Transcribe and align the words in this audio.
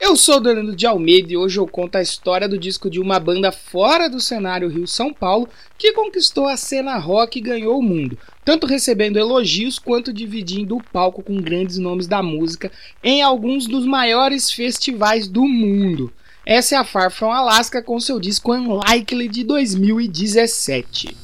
Eu 0.00 0.16
sou 0.16 0.36
o 0.36 0.40
Danilo 0.40 0.74
de 0.74 0.86
Almeida 0.86 1.30
e 1.32 1.36
hoje 1.36 1.58
eu 1.60 1.66
conto 1.66 1.96
a 1.96 2.02
história 2.02 2.48
do 2.48 2.58
disco 2.58 2.88
de 2.88 2.98
uma 2.98 3.20
banda 3.20 3.52
fora 3.52 4.08
do 4.08 4.18
cenário 4.18 4.68
Rio-São 4.68 5.12
Paulo 5.12 5.46
que 5.76 5.92
conquistou 5.92 6.48
a 6.48 6.56
cena 6.56 6.96
rock 6.96 7.38
e 7.38 7.42
ganhou 7.42 7.78
o 7.78 7.82
mundo, 7.82 8.16
tanto 8.42 8.66
recebendo 8.66 9.18
elogios 9.18 9.78
quanto 9.78 10.10
dividindo 10.12 10.76
o 10.76 10.82
palco 10.82 11.22
com 11.22 11.36
grandes 11.40 11.76
nomes 11.76 12.06
da 12.06 12.22
música 12.22 12.72
em 13.04 13.20
alguns 13.22 13.66
dos 13.66 13.84
maiores 13.84 14.50
festivais 14.50 15.28
do 15.28 15.46
mundo. 15.46 16.10
Essa 16.46 16.76
é 16.76 16.78
a 16.78 16.84
Far 16.84 17.10
From 17.12 17.30
Alaska 17.30 17.82
com 17.82 18.00
seu 18.00 18.18
disco 18.18 18.52
Unlikely 18.54 19.28
de 19.28 19.44
2017. 19.44 21.14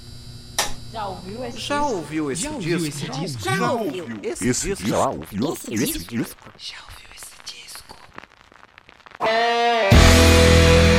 Já 0.93 1.07
ouviu 1.09 1.45
esse 1.47 1.59
Já 1.61 1.79
disco? 1.81 1.95
ouviu 1.97 2.31
esse 2.31 2.43
Já 2.43 2.51
disco? 2.51 2.63
ouviu 2.75 2.87
esse 2.89 3.11
disco? 3.11 3.43
Já 3.43 3.73
ouviu. 3.73 4.05
Esse, 4.23 4.49
Esse 4.49 4.69
disco? 4.69 4.87
já 4.89 5.09
ouviu 5.09 5.53
Esse 5.55 5.71
disco? 5.71 6.15
disco? 6.15 6.53
Já 6.59 6.77
ouviu 6.85 6.96
esse 6.96 6.96
episódio 9.21 10.91
do 10.91 10.96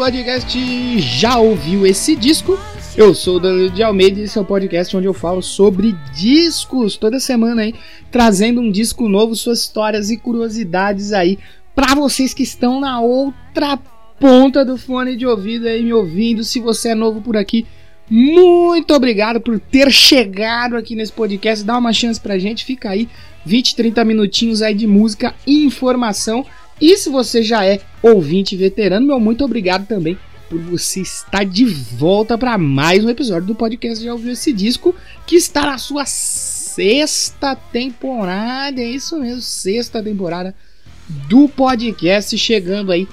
podcast 0.00 0.98
Já 0.98 1.36
ouviu 1.36 1.86
esse 1.86 2.16
disco? 2.16 2.58
Eu 2.96 3.14
sou 3.14 3.36
o 3.36 3.38
Danilo 3.38 3.68
de 3.68 3.82
Almeida 3.82 4.18
e 4.18 4.22
esse 4.22 4.38
é 4.38 4.40
o 4.40 4.44
podcast 4.46 4.96
onde 4.96 5.06
eu 5.06 5.12
falo 5.12 5.42
sobre 5.42 5.94
discos 6.14 6.96
toda 6.96 7.20
semana 7.20 7.60
aí, 7.60 7.74
trazendo 8.10 8.62
um 8.62 8.70
disco 8.70 9.10
novo, 9.10 9.36
suas 9.36 9.60
histórias 9.60 10.08
e 10.08 10.16
curiosidades 10.16 11.12
aí 11.12 11.38
para 11.74 11.94
vocês 11.94 12.32
que 12.32 12.42
estão 12.42 12.80
na 12.80 12.98
outra 12.98 13.78
ponta 14.18 14.64
do 14.64 14.78
fone 14.78 15.14
de 15.16 15.26
ouvido 15.26 15.68
aí 15.68 15.84
me 15.84 15.92
ouvindo. 15.92 16.44
Se 16.44 16.60
você 16.60 16.92
é 16.92 16.94
novo 16.94 17.20
por 17.20 17.36
aqui, 17.36 17.66
muito 18.08 18.94
obrigado 18.94 19.38
por 19.38 19.60
ter 19.60 19.92
chegado 19.92 20.78
aqui 20.78 20.94
nesse 20.94 21.12
podcast. 21.12 21.62
Dá 21.62 21.76
uma 21.76 21.92
chance 21.92 22.18
pra 22.18 22.38
gente, 22.38 22.64
fica 22.64 22.88
aí 22.88 23.06
20, 23.44 23.76
30 23.76 24.02
minutinhos 24.06 24.62
aí 24.62 24.72
de 24.72 24.86
música 24.86 25.34
e 25.46 25.62
informação. 25.62 26.46
E 26.80 26.96
se 26.96 27.10
você 27.10 27.42
já 27.42 27.64
é 27.64 27.80
ouvinte 28.02 28.56
veterano, 28.56 29.06
meu 29.06 29.20
muito 29.20 29.44
obrigado 29.44 29.86
também 29.86 30.18
por 30.48 30.58
você 30.58 31.00
estar 31.00 31.44
de 31.44 31.64
volta 31.64 32.38
para 32.38 32.56
mais 32.56 33.04
um 33.04 33.10
episódio 33.10 33.46
do 33.46 33.54
podcast 33.54 34.02
Já 34.02 34.12
ouviu 34.12 34.32
esse 34.32 34.52
disco 34.52 34.94
que 35.26 35.36
está 35.36 35.66
na 35.66 35.76
sua 35.76 36.06
sexta 36.06 37.54
temporada, 37.54 38.80
é 38.80 38.88
isso 38.88 39.20
mesmo, 39.20 39.42
sexta 39.42 40.02
temporada 40.02 40.54
do 41.28 41.48
podcast 41.48 42.36
chegando 42.38 42.90
aí 42.90 43.06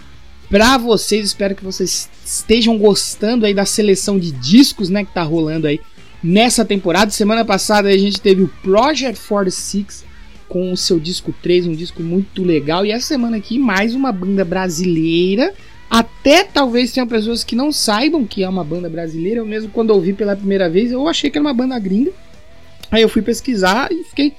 para 0.49 0.77
vocês. 0.77 1.25
Espero 1.25 1.53
que 1.53 1.63
vocês 1.63 2.09
estejam 2.25 2.77
gostando 2.77 3.45
aí 3.45 3.53
da 3.53 3.65
seleção 3.65 4.17
de 4.17 4.31
discos, 4.31 4.89
né, 4.89 5.03
que 5.03 5.13
tá 5.13 5.23
rolando 5.23 5.67
aí 5.67 5.81
nessa 6.23 6.63
temporada. 6.63 7.11
Semana 7.11 7.43
passada 7.43 7.89
a 7.89 7.97
gente 7.97 8.21
teve 8.21 8.43
o 8.43 8.47
Project 8.63 9.19
46 9.27 10.05
com 10.47 10.71
o 10.71 10.77
seu 10.77 10.99
disco 10.99 11.33
3, 11.41 11.67
um 11.67 11.73
disco 11.73 12.01
muito 12.01 12.43
legal. 12.43 12.85
E 12.85 12.91
essa 12.91 13.07
semana 13.07 13.37
aqui, 13.37 13.59
mais 13.59 13.93
uma 13.93 14.11
banda 14.11 14.45
brasileira. 14.45 15.53
Até 15.89 16.43
talvez 16.43 16.91
tenham 16.91 17.07
pessoas 17.07 17.43
que 17.43 17.55
não 17.55 17.71
saibam 17.71 18.25
que 18.25 18.43
é 18.43 18.49
uma 18.49 18.63
banda 18.63 18.89
brasileira. 18.89 19.39
Eu 19.39 19.45
mesmo, 19.45 19.69
quando 19.69 19.91
ouvi 19.91 20.13
pela 20.13 20.35
primeira 20.35 20.69
vez, 20.69 20.91
eu 20.91 21.07
achei 21.07 21.29
que 21.29 21.37
era 21.37 21.45
uma 21.45 21.53
banda 21.53 21.77
gringa. 21.79 22.11
Aí 22.91 23.01
eu 23.01 23.09
fui 23.09 23.21
pesquisar 23.21 23.91
e 23.91 24.03
fiquei 24.03 24.33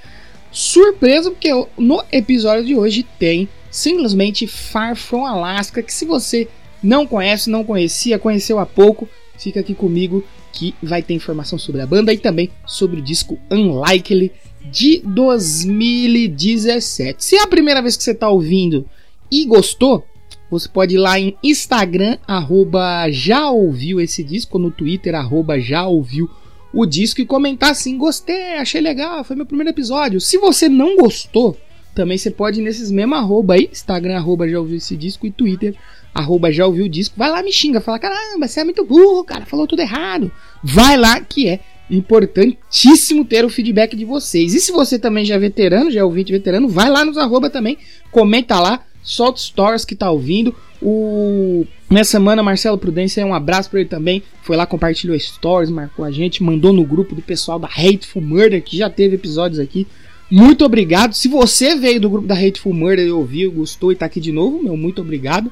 surpreso, 0.50 1.30
porque 1.30 1.50
no 1.76 2.02
episódio 2.10 2.64
de 2.64 2.74
hoje 2.74 3.06
tem 3.18 3.48
simplesmente 3.70 4.47
Far 4.47 4.97
From 4.97 5.26
Alaska. 5.26 5.82
Que 5.82 5.92
se 5.92 6.04
você 6.04 6.48
não 6.82 7.06
conhece, 7.06 7.50
não 7.50 7.64
conhecia, 7.64 8.18
conheceu 8.18 8.58
há 8.58 8.66
pouco, 8.66 9.08
fica 9.38 9.60
aqui 9.60 9.74
comigo 9.74 10.24
que 10.52 10.74
vai 10.82 11.02
ter 11.02 11.14
informação 11.14 11.58
sobre 11.58 11.80
a 11.80 11.86
banda 11.86 12.12
e 12.12 12.18
também 12.18 12.50
sobre 12.66 13.00
o 13.00 13.02
disco 13.02 13.38
Unlikely 13.50 14.32
de 14.70 15.02
2017. 15.04 17.24
Se 17.24 17.36
é 17.36 17.42
a 17.42 17.46
primeira 17.46 17.82
vez 17.82 17.96
que 17.96 18.02
você 18.02 18.12
está 18.12 18.28
ouvindo 18.28 18.86
e 19.30 19.44
gostou, 19.44 20.04
você 20.50 20.68
pode 20.68 20.94
ir 20.94 20.98
lá 20.98 21.18
em 21.18 21.36
Instagram, 21.42 22.16
arroba 22.26 23.10
já 23.10 23.50
ouviu 23.50 24.00
esse 24.00 24.24
disco, 24.24 24.58
no 24.58 24.70
Twitter, 24.70 25.14
arroba 25.14 25.60
já 25.60 25.86
ouviu 25.86 26.28
o 26.72 26.86
disco 26.86 27.20
e 27.20 27.26
comentar 27.26 27.70
assim, 27.70 27.98
gostei, 27.98 28.54
achei 28.54 28.80
legal, 28.80 29.24
foi 29.24 29.36
meu 29.36 29.46
primeiro 29.46 29.70
episódio. 29.70 30.20
Se 30.20 30.38
você 30.38 30.68
não 30.68 30.96
gostou, 30.96 31.56
também 31.94 32.16
você 32.16 32.30
pode 32.30 32.60
ir 32.60 32.62
nesses 32.62 32.90
mesmos 32.90 33.18
arroba 33.18 33.54
aí, 33.54 33.68
Instagram, 33.70 34.16
arroba 34.16 34.48
já 34.48 34.58
ouviu 34.58 34.76
esse 34.76 34.96
disco 34.96 35.26
e 35.26 35.30
Twitter, 35.30 35.74
arroba 36.14 36.52
já 36.52 36.66
ouviu 36.66 36.86
o 36.86 36.88
disco. 36.88 37.14
Vai 37.16 37.30
lá, 37.30 37.42
me 37.42 37.52
xinga, 37.52 37.80
fala, 37.80 37.98
caramba, 37.98 38.46
você 38.46 38.60
é 38.60 38.64
muito 38.64 38.84
burro, 38.84 39.24
cara, 39.24 39.44
falou 39.44 39.66
tudo 39.66 39.80
errado. 39.80 40.30
Vai 40.62 40.96
lá 40.96 41.20
que 41.20 41.48
é 41.48 41.60
importantíssimo 41.91 43.25
ter 43.25 43.44
o 43.44 43.49
feedback 43.49 43.97
de 43.97 44.04
vocês. 44.04 44.54
E 44.54 44.60
se 44.60 44.72
você 44.72 44.99
também 44.99 45.25
já 45.25 45.34
é 45.34 45.38
veterano, 45.38 45.91
já 45.91 46.00
é 46.00 46.04
ouvinte 46.04 46.32
veterano, 46.32 46.69
vai 46.69 46.91
lá 46.91 47.04
nos 47.04 47.16
arroba 47.16 47.49
também, 47.49 47.78
comenta 48.10 48.60
lá, 48.60 48.84
solta 49.03 49.41
stories 49.41 49.84
que 49.84 49.94
tá 49.94 50.10
ouvindo. 50.10 50.54
O 50.81 51.66
nessa 51.91 52.12
semana 52.12 52.43
Marcelo 52.43 52.78
Prudência, 52.78 53.25
um 53.25 53.34
abraço 53.34 53.71
para 53.71 53.81
ele 53.81 53.88
também. 53.88 54.22
Foi 54.43 54.56
lá 54.56 54.66
compartilhou 54.66 55.19
stories, 55.19 55.71
marcou 55.71 56.04
a 56.04 56.10
gente, 56.10 56.43
mandou 56.43 56.72
no 56.72 56.84
grupo 56.84 57.15
do 57.15 57.22
pessoal 57.22 57.59
da 57.59 57.69
Hateful 57.69 58.22
Murder 58.22 58.62
que 58.62 58.77
já 58.77 58.91
teve 58.91 59.16
episódios 59.16 59.59
aqui. 59.59 59.87
Muito 60.31 60.65
obrigado. 60.65 61.15
Se 61.15 61.27
você 61.27 61.75
veio 61.75 62.00
do 62.00 62.10
grupo 62.10 62.28
da 62.28 62.34
Hateful 62.34 62.75
Murder 62.75 63.06
e 63.06 63.10
ouviu, 63.10 63.50
gostou 63.50 63.91
e 63.91 63.97
tá 63.97 64.06
aqui 64.06 64.21
de 64.21 64.31
novo, 64.31 64.62
meu 64.62 64.77
muito 64.77 65.00
obrigado 65.00 65.50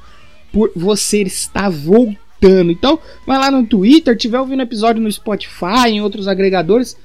por 0.53 0.71
você 0.77 1.23
estar 1.23 1.71
voltando. 1.71 2.26
Então, 2.43 2.99
vai 3.27 3.39
lá 3.39 3.51
no 3.51 3.67
Twitter, 3.67 4.17
tiver 4.17 4.39
ouvindo 4.39 4.63
episódio 4.63 5.03
no 5.03 5.11
Spotify, 5.11 5.89
em 5.89 6.01
outros 6.01 6.29
agregadores, 6.29 6.97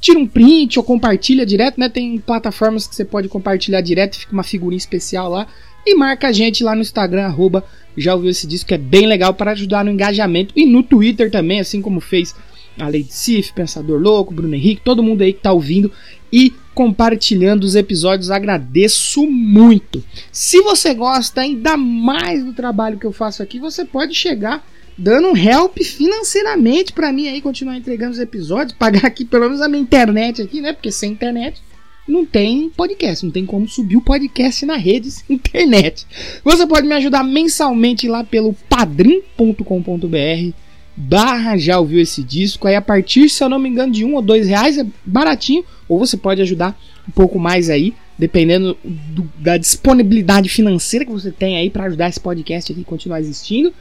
tira 0.00 0.18
um 0.18 0.26
print 0.26 0.78
ou 0.78 0.84
compartilha 0.84 1.44
direto, 1.44 1.78
né? 1.78 1.88
Tem 1.88 2.18
plataformas 2.18 2.86
que 2.86 2.94
você 2.94 3.04
pode 3.04 3.28
compartilhar 3.28 3.80
direto, 3.80 4.16
fica 4.16 4.32
uma 4.32 4.42
figurinha 4.42 4.78
especial 4.78 5.30
lá. 5.30 5.46
E 5.84 5.94
marca 5.94 6.28
a 6.28 6.32
gente 6.32 6.64
lá 6.64 6.74
no 6.74 6.80
Instagram, 6.80 7.24
arroba, 7.26 7.64
já 7.96 8.14
ouviu 8.14 8.30
esse 8.30 8.46
disco, 8.46 8.68
que 8.68 8.74
é 8.74 8.78
bem 8.78 9.06
legal 9.06 9.34
para 9.34 9.52
ajudar 9.52 9.84
no 9.84 9.90
engajamento. 9.90 10.52
E 10.56 10.66
no 10.66 10.82
Twitter 10.82 11.30
também, 11.30 11.60
assim 11.60 11.80
como 11.80 12.00
fez 12.00 12.34
a 12.78 12.84
Lady 12.84 13.08
Sif, 13.10 13.52
Pensador 13.52 14.00
Louco, 14.00 14.34
Bruno 14.34 14.54
Henrique, 14.54 14.82
todo 14.84 15.02
mundo 15.02 15.22
aí 15.22 15.32
que 15.32 15.40
tá 15.40 15.52
ouvindo 15.52 15.90
e 16.32 16.52
compartilhando 16.74 17.64
os 17.64 17.74
episódios, 17.74 18.30
agradeço 18.30 19.26
muito. 19.26 20.04
Se 20.30 20.60
você 20.60 20.92
gosta 20.92 21.40
ainda 21.40 21.76
mais 21.76 22.44
do 22.44 22.52
trabalho 22.52 22.98
que 22.98 23.06
eu 23.06 23.12
faço 23.12 23.42
aqui, 23.42 23.58
você 23.58 23.84
pode 23.84 24.14
chegar 24.14 24.62
dando 24.98 25.28
um 25.28 25.36
help 25.36 25.78
financeiramente 25.82 26.92
para 26.92 27.12
mim 27.12 27.28
aí 27.28 27.40
continuar 27.40 27.76
entregando 27.76 28.12
os 28.12 28.18
episódios, 28.18 28.72
pagar 28.78 29.04
aqui 29.06 29.24
pelo 29.24 29.44
menos 29.44 29.60
a 29.60 29.68
minha 29.68 29.82
internet 29.82 30.42
aqui, 30.42 30.60
né? 30.60 30.72
Porque 30.72 30.90
sem 30.92 31.12
internet 31.12 31.60
não 32.08 32.24
tem 32.24 32.70
podcast, 32.70 33.24
não 33.24 33.32
tem 33.32 33.44
como 33.44 33.68
subir 33.68 33.96
o 33.96 34.00
podcast 34.00 34.64
na 34.64 34.76
rede 34.76 35.08
internet. 35.28 36.06
Você 36.44 36.66
pode 36.66 36.86
me 36.86 36.94
ajudar 36.94 37.24
mensalmente 37.24 38.06
lá 38.08 38.22
pelo 38.24 38.54
padrim.com.br 38.68 40.54
barra 40.96 41.58
já 41.58 41.78
ouviu 41.78 42.00
esse 42.00 42.22
disco. 42.22 42.66
Aí 42.66 42.74
a 42.74 42.80
partir, 42.80 43.28
se 43.28 43.42
eu 43.44 43.48
não 43.48 43.58
me 43.58 43.68
engano, 43.68 43.92
de 43.92 44.04
um 44.04 44.14
ou 44.14 44.22
dois 44.22 44.48
reais 44.48 44.78
é 44.78 44.86
baratinho. 45.04 45.64
Ou 45.88 45.98
você 45.98 46.16
pode 46.16 46.40
ajudar 46.40 46.78
um 47.06 47.12
pouco 47.12 47.38
mais 47.38 47.68
aí, 47.68 47.92
dependendo 48.18 48.76
do- 48.82 49.30
da 49.38 49.56
disponibilidade 49.58 50.48
financeira 50.48 51.04
que 51.04 51.12
você 51.12 51.30
tem 51.30 51.56
aí 51.58 51.68
para 51.70 51.84
ajudar 51.84 52.08
esse 52.08 52.18
podcast 52.20 52.72
aqui 52.72 52.80
a 52.80 52.84
continuar 52.84 53.20
existindo. 53.20 53.72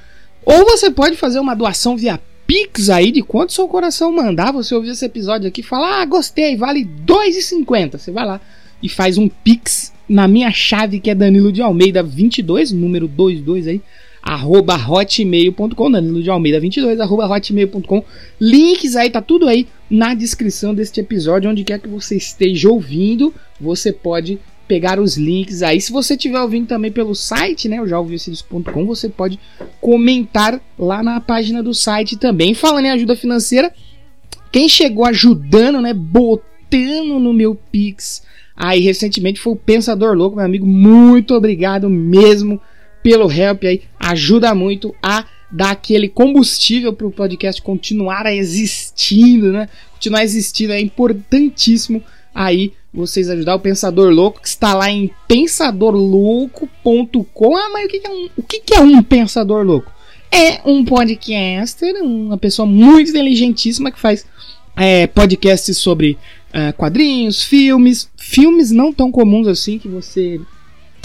Ou 0.45 0.63
você 0.63 0.91
pode 0.91 1.17
fazer 1.17 1.39
uma 1.39 1.55
doação 1.55 1.97
via 1.97 2.19
Pix 2.45 2.89
aí, 2.89 3.11
de 3.11 3.23
quanto 3.23 3.53
seu 3.53 3.67
coração 3.67 4.11
mandar. 4.11 4.51
Você 4.51 4.75
ouvir 4.75 4.89
esse 4.89 5.03
episódio 5.03 5.47
aqui 5.47 5.61
e 5.61 5.63
falar, 5.63 6.01
ah, 6.01 6.05
gostei, 6.05 6.55
vale 6.55 6.81
R$ 6.81 6.89
2,50. 7.05 7.97
Você 7.97 8.11
vai 8.11 8.25
lá 8.25 8.39
e 8.81 8.87
faz 8.87 9.17
um 9.17 9.27
Pix 9.27 9.91
na 10.07 10.27
minha 10.27 10.51
chave 10.51 10.99
que 10.99 11.09
é 11.09 11.15
Danilo 11.15 11.51
de 11.51 11.61
Almeida 11.61 12.03
22, 12.03 12.71
número 12.71 13.07
22 13.07 13.67
aí, 13.67 13.81
arroba 14.21 14.75
hotmail.com, 14.75 15.91
Danilo 15.91 16.21
de 16.21 16.29
Almeida 16.29 16.59
22, 16.59 16.99
arroba 16.99 17.27
hotmail.com. 17.27 18.03
Links 18.39 18.95
aí, 18.95 19.09
tá 19.09 19.21
tudo 19.21 19.47
aí 19.47 19.67
na 19.89 20.13
descrição 20.13 20.75
deste 20.75 20.99
episódio, 20.99 21.49
onde 21.49 21.63
quer 21.63 21.79
que 21.79 21.87
você 21.87 22.15
esteja 22.15 22.69
ouvindo, 22.69 23.33
você 23.59 23.91
pode 23.91 24.39
pegar 24.67 24.99
os 24.99 25.17
links 25.17 25.61
aí. 25.61 25.79
Se 25.79 25.91
você 25.91 26.13
estiver 26.15 26.41
ouvindo 26.41 26.67
também 26.67 26.91
pelo 26.91 27.15
site, 27.15 27.67
né, 27.69 27.77
esse 28.11 28.31
disco.com, 28.31 28.85
você 28.85 29.09
pode 29.09 29.39
comentar 29.79 30.61
lá 30.77 31.03
na 31.03 31.19
página 31.19 31.61
do 31.61 31.73
site 31.73 32.17
também. 32.17 32.53
Falando 32.53 32.85
em 32.85 32.91
ajuda 32.91 33.15
financeira, 33.15 33.73
quem 34.51 34.67
chegou 34.67 35.05
ajudando, 35.05 35.81
né, 35.81 35.93
botando 35.93 37.19
no 37.19 37.33
meu 37.33 37.55
Pix 37.55 38.23
aí 38.55 38.79
recentemente 38.79 39.39
foi 39.39 39.53
o 39.53 39.57
Pensador 39.57 40.15
Louco, 40.15 40.37
meu 40.37 40.45
amigo. 40.45 40.65
Muito 40.65 41.33
obrigado 41.33 41.89
mesmo 41.89 42.61
pelo 43.03 43.31
help 43.31 43.63
aí. 43.65 43.81
Ajuda 43.99 44.55
muito 44.55 44.95
a 45.03 45.25
dar 45.51 45.71
aquele 45.71 46.07
combustível 46.07 46.93
para 46.93 47.05
o 47.05 47.11
podcast 47.11 47.61
continuar 47.61 48.25
existindo, 48.33 49.51
né? 49.51 49.67
Continuar 49.91 50.23
existindo 50.23 50.73
é 50.73 50.79
importantíssimo 50.79 52.01
aí 52.33 52.73
vocês 52.95 53.29
ajudar 53.29 53.55
o 53.55 53.59
Pensador 53.59 54.09
Louco, 54.09 54.41
que 54.41 54.47
está 54.47 54.73
lá 54.73 54.89
em 54.89 55.11
pensadorlouco.com. 55.27 57.57
Ah, 57.57 57.69
mas 57.73 57.85
o 57.85 57.89
que, 57.89 58.01
é 58.03 58.09
um, 58.09 58.29
o 58.37 58.43
que 58.43 58.73
é 58.73 58.79
um 58.79 59.03
Pensador 59.03 59.65
Louco? 59.65 59.91
É 60.31 60.61
um 60.65 60.83
podcaster, 60.83 61.93
uma 62.01 62.37
pessoa 62.37 62.65
muito 62.65 63.11
inteligentíssima 63.11 63.91
que 63.91 63.99
faz 63.99 64.25
é, 64.75 65.05
podcasts 65.07 65.77
sobre 65.77 66.17
é, 66.51 66.71
quadrinhos, 66.71 67.43
filmes, 67.43 68.09
filmes 68.17 68.71
não 68.71 68.91
tão 68.91 69.11
comuns 69.11 69.47
assim 69.47 69.77
que 69.77 69.87
você 69.87 70.41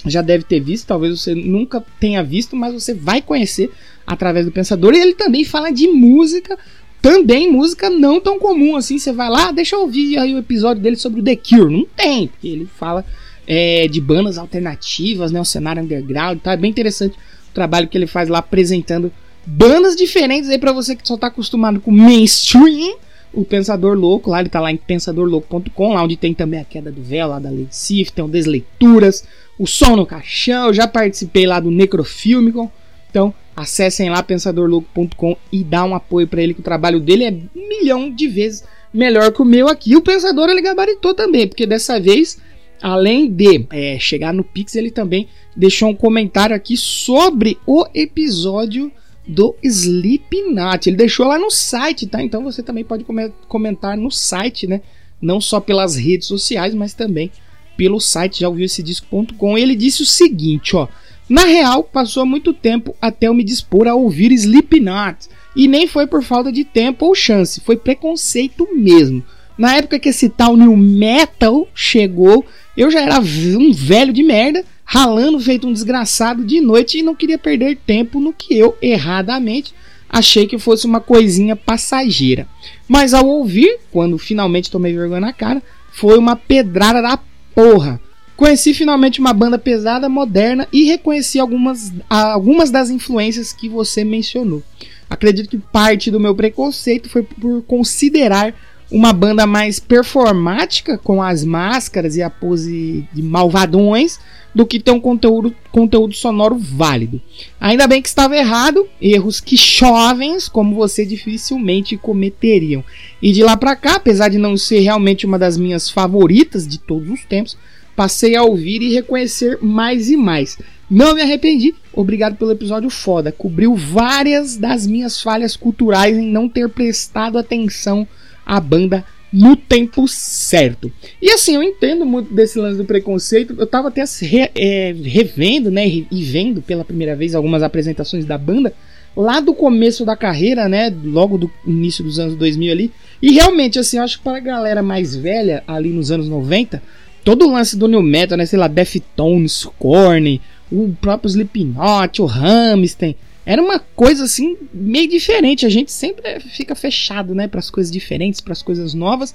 já 0.06 0.22
deve 0.22 0.44
ter 0.44 0.60
visto, 0.60 0.86
talvez 0.86 1.20
você 1.20 1.34
nunca 1.34 1.84
tenha 1.98 2.22
visto, 2.22 2.56
mas 2.56 2.72
você 2.72 2.94
vai 2.94 3.20
conhecer 3.20 3.70
através 4.06 4.46
do 4.46 4.52
Pensador. 4.52 4.94
E 4.94 4.98
ele 4.98 5.14
também 5.14 5.44
fala 5.44 5.70
de 5.70 5.88
música, 5.88 6.58
também 7.00 7.50
música 7.50 7.88
não 7.88 8.20
tão 8.20 8.38
comum 8.38 8.76
assim. 8.76 8.98
Você 8.98 9.12
vai 9.12 9.28
lá, 9.28 9.52
deixa 9.52 9.76
eu 9.76 9.80
ouvir 9.80 10.18
aí 10.18 10.34
o 10.34 10.38
episódio 10.38 10.82
dele 10.82 10.96
sobre 10.96 11.20
o 11.20 11.24
The 11.24 11.36
Cure. 11.36 11.74
Não 11.74 11.86
tem, 11.96 12.28
porque 12.28 12.48
ele 12.48 12.68
fala 12.78 13.04
é, 13.46 13.88
de 13.88 14.00
bandas 14.00 14.38
alternativas, 14.38 15.32
né, 15.32 15.40
o 15.40 15.44
cenário 15.44 15.82
underground, 15.82 16.38
tá? 16.40 16.52
É 16.52 16.56
bem 16.56 16.70
interessante 16.70 17.16
o 17.50 17.54
trabalho 17.54 17.88
que 17.88 17.98
ele 17.98 18.06
faz 18.06 18.28
lá 18.28 18.38
apresentando 18.38 19.12
bandas 19.44 19.96
diferentes 19.96 20.50
aí 20.50 20.58
para 20.58 20.72
você 20.72 20.94
que 20.94 21.06
só 21.06 21.16
tá 21.16 21.28
acostumado 21.28 21.80
com 21.80 21.90
mainstream 21.90 22.96
o 23.32 23.44
Pensador 23.44 23.96
Louco, 23.96 24.30
lá 24.30 24.40
ele 24.40 24.48
tá 24.48 24.60
lá 24.60 24.72
em 24.72 24.76
pensadorlouco.com, 24.76 25.94
lá 25.94 26.02
onde 26.02 26.16
tem 26.16 26.34
também 26.34 26.60
a 26.60 26.64
queda 26.64 26.90
do 26.90 27.02
véu 27.02 27.28
lá 27.28 27.38
da 27.38 27.48
Lei 27.48 27.68
Sif, 27.70 28.12
tem 28.12 28.24
o 28.24 28.28
Desleituras, 28.28 29.24
o 29.58 29.66
Som 29.66 29.96
no 29.96 30.06
Caixão, 30.06 30.66
eu 30.66 30.74
já 30.74 30.88
participei 30.88 31.46
lá 31.46 31.60
do 31.60 31.70
Necrofilmicon, 31.70 32.70
então 33.08 33.32
acessem 33.60 34.10
lá 34.10 34.22
pensadorlouco.com 34.22 35.36
e 35.52 35.62
dá 35.62 35.84
um 35.84 35.94
apoio 35.94 36.26
para 36.26 36.42
ele 36.42 36.54
que 36.54 36.60
o 36.60 36.64
trabalho 36.64 37.00
dele 37.00 37.24
é 37.24 37.30
um 37.30 37.68
milhão 37.68 38.10
de 38.10 38.26
vezes 38.26 38.64
melhor 38.92 39.32
que 39.32 39.42
o 39.42 39.44
meu 39.44 39.68
aqui. 39.68 39.96
O 39.96 40.02
Pensador 40.02 40.48
ele 40.48 40.62
gabaritou 40.62 41.14
também, 41.14 41.46
porque 41.46 41.66
dessa 41.66 42.00
vez, 42.00 42.38
além 42.82 43.30
de 43.30 43.66
é, 43.70 43.98
chegar 43.98 44.32
no 44.32 44.44
Pix, 44.44 44.74
ele 44.74 44.90
também 44.90 45.28
deixou 45.54 45.88
um 45.88 45.94
comentário 45.94 46.54
aqui 46.54 46.76
sobre 46.76 47.58
o 47.66 47.86
episódio 47.94 48.90
do 49.26 49.54
Slipknot. 49.62 50.88
Ele 50.88 50.96
deixou 50.96 51.26
lá 51.26 51.38
no 51.38 51.50
site, 51.50 52.06
tá? 52.06 52.22
Então 52.22 52.42
você 52.42 52.62
também 52.62 52.84
pode 52.84 53.04
comentar 53.48 53.96
no 53.96 54.10
site, 54.10 54.66
né? 54.66 54.80
Não 55.20 55.40
só 55.40 55.60
pelas 55.60 55.96
redes 55.96 56.26
sociais, 56.26 56.74
mas 56.74 56.94
também 56.94 57.30
pelo 57.76 58.00
site 58.00 58.40
já 58.40 58.48
ouviu 58.48 58.64
esse 58.64 58.82
disco.com. 58.82 59.56
Ele 59.56 59.76
disse 59.76 60.02
o 60.02 60.06
seguinte, 60.06 60.74
ó: 60.74 60.88
Na 61.30 61.44
real, 61.44 61.84
passou 61.84 62.26
muito 62.26 62.52
tempo 62.52 62.92
até 63.00 63.28
eu 63.28 63.34
me 63.34 63.44
dispor 63.44 63.86
a 63.86 63.94
ouvir 63.94 64.32
Slipknot, 64.32 65.28
e 65.54 65.68
nem 65.68 65.86
foi 65.86 66.04
por 66.08 66.24
falta 66.24 66.50
de 66.50 66.64
tempo 66.64 67.06
ou 67.06 67.14
chance, 67.14 67.60
foi 67.60 67.76
preconceito 67.76 68.66
mesmo. 68.74 69.22
Na 69.56 69.76
época 69.76 70.00
que 70.00 70.08
esse 70.08 70.28
tal 70.28 70.56
new 70.56 70.76
metal 70.76 71.68
chegou, 71.72 72.44
eu 72.76 72.90
já 72.90 73.02
era 73.02 73.20
um 73.20 73.72
velho 73.72 74.12
de 74.12 74.24
merda 74.24 74.64
ralando 74.84 75.38
feito 75.38 75.68
um 75.68 75.72
desgraçado 75.72 76.44
de 76.44 76.60
noite 76.60 76.98
e 76.98 77.02
não 77.02 77.14
queria 77.14 77.38
perder 77.38 77.78
tempo 77.86 78.18
no 78.18 78.32
que 78.32 78.58
eu, 78.58 78.76
erradamente, 78.82 79.72
achei 80.08 80.48
que 80.48 80.58
fosse 80.58 80.84
uma 80.84 81.00
coisinha 81.00 81.54
passageira. 81.54 82.48
Mas 82.88 83.14
ao 83.14 83.24
ouvir, 83.24 83.78
quando 83.92 84.18
finalmente 84.18 84.68
tomei 84.68 84.92
vergonha 84.92 85.20
na 85.20 85.32
cara, 85.32 85.62
foi 85.92 86.18
uma 86.18 86.34
pedrada 86.34 87.00
da 87.00 87.20
porra. 87.54 88.00
Conheci 88.40 88.72
finalmente 88.72 89.20
uma 89.20 89.34
banda 89.34 89.58
pesada, 89.58 90.08
moderna 90.08 90.66
e 90.72 90.84
reconheci 90.84 91.38
algumas, 91.38 91.92
algumas 92.08 92.70
das 92.70 92.88
influências 92.88 93.52
que 93.52 93.68
você 93.68 94.02
mencionou. 94.02 94.62
Acredito 95.10 95.50
que 95.50 95.58
parte 95.58 96.10
do 96.10 96.18
meu 96.18 96.34
preconceito 96.34 97.10
foi 97.10 97.22
por 97.22 97.62
considerar 97.64 98.54
uma 98.90 99.12
banda 99.12 99.46
mais 99.46 99.78
performática, 99.78 100.96
com 100.96 101.22
as 101.22 101.44
máscaras 101.44 102.16
e 102.16 102.22
a 102.22 102.30
pose 102.30 103.06
de 103.12 103.20
malvadões, 103.20 104.18
do 104.54 104.64
que 104.64 104.80
ter 104.80 104.90
um 104.90 105.00
conteúdo, 105.00 105.54
conteúdo 105.70 106.14
sonoro 106.14 106.56
válido. 106.56 107.20
Ainda 107.60 107.86
bem 107.86 108.00
que 108.00 108.08
estava 108.08 108.34
errado, 108.34 108.88
erros 109.02 109.38
que 109.38 109.54
jovens 109.54 110.48
como 110.48 110.74
você 110.74 111.04
dificilmente 111.04 111.94
cometeriam. 111.98 112.82
E 113.20 113.32
de 113.32 113.42
lá 113.42 113.54
para 113.54 113.76
cá, 113.76 113.96
apesar 113.96 114.28
de 114.30 114.38
não 114.38 114.56
ser 114.56 114.80
realmente 114.80 115.26
uma 115.26 115.38
das 115.38 115.58
minhas 115.58 115.90
favoritas 115.90 116.66
de 116.66 116.78
todos 116.78 117.10
os 117.10 117.22
tempos, 117.26 117.54
passei 118.00 118.34
a 118.34 118.42
ouvir 118.42 118.80
e 118.80 118.94
reconhecer 118.94 119.58
mais 119.60 120.08
e 120.08 120.16
mais. 120.16 120.56
Não 120.90 121.14
me 121.14 121.20
arrependi, 121.20 121.74
obrigado 121.92 122.34
pelo 122.34 122.50
episódio 122.50 122.88
foda. 122.88 123.30
Cobriu 123.30 123.74
várias 123.74 124.56
das 124.56 124.86
minhas 124.86 125.20
falhas 125.20 125.54
culturais 125.54 126.16
em 126.16 126.26
não 126.26 126.48
ter 126.48 126.66
prestado 126.70 127.36
atenção 127.36 128.08
à 128.46 128.58
banda 128.58 129.04
no 129.30 129.54
tempo 129.54 130.08
certo. 130.08 130.90
E 131.20 131.28
assim, 131.28 131.56
eu 131.56 131.62
entendo 131.62 132.06
muito 132.06 132.32
desse 132.32 132.58
lance 132.58 132.78
do 132.78 132.86
preconceito. 132.86 133.54
Eu 133.58 133.66
tava 133.66 133.88
até 133.88 134.02
re, 134.22 134.50
é, 134.54 134.94
revendo, 135.04 135.70
né, 135.70 135.86
e 135.86 136.24
vendo 136.24 136.62
pela 136.62 136.86
primeira 136.86 137.14
vez 137.14 137.34
algumas 137.34 137.62
apresentações 137.62 138.24
da 138.24 138.38
banda 138.38 138.72
lá 139.14 139.40
do 139.40 139.52
começo 139.52 140.06
da 140.06 140.16
carreira, 140.16 140.70
né, 140.70 140.90
logo 141.04 141.36
do 141.36 141.50
início 141.66 142.02
dos 142.02 142.18
anos 142.18 142.34
2000 142.34 142.72
ali. 142.72 142.90
E 143.20 143.32
realmente, 143.32 143.78
assim, 143.78 143.98
eu 143.98 144.04
acho 144.04 144.16
que 144.16 144.24
para 144.24 144.38
a 144.38 144.40
galera 144.40 144.82
mais 144.82 145.14
velha, 145.14 145.62
ali 145.66 145.90
nos 145.90 146.10
anos 146.10 146.30
90, 146.30 146.82
todo 147.24 147.46
o 147.46 147.52
lance 147.52 147.76
do 147.76 147.88
new 147.88 148.02
metal, 148.02 148.36
né, 148.36 148.46
sei 148.46 148.58
lá, 148.58 148.68
Deftones, 148.68 149.64
Korn, 149.78 150.40
o 150.70 150.94
próprio 151.00 151.28
Slipknot, 151.28 152.22
o 152.22 152.26
Rammstein, 152.26 153.16
era 153.44 153.60
uma 153.60 153.78
coisa 153.78 154.24
assim 154.24 154.56
meio 154.72 155.08
diferente. 155.08 155.66
A 155.66 155.70
gente 155.70 155.90
sempre 155.90 156.40
fica 156.40 156.74
fechado, 156.74 157.34
né, 157.34 157.48
para 157.48 157.58
as 157.58 157.70
coisas 157.70 157.90
diferentes, 157.90 158.40
para 158.40 158.52
as 158.52 158.62
coisas 158.62 158.94
novas. 158.94 159.34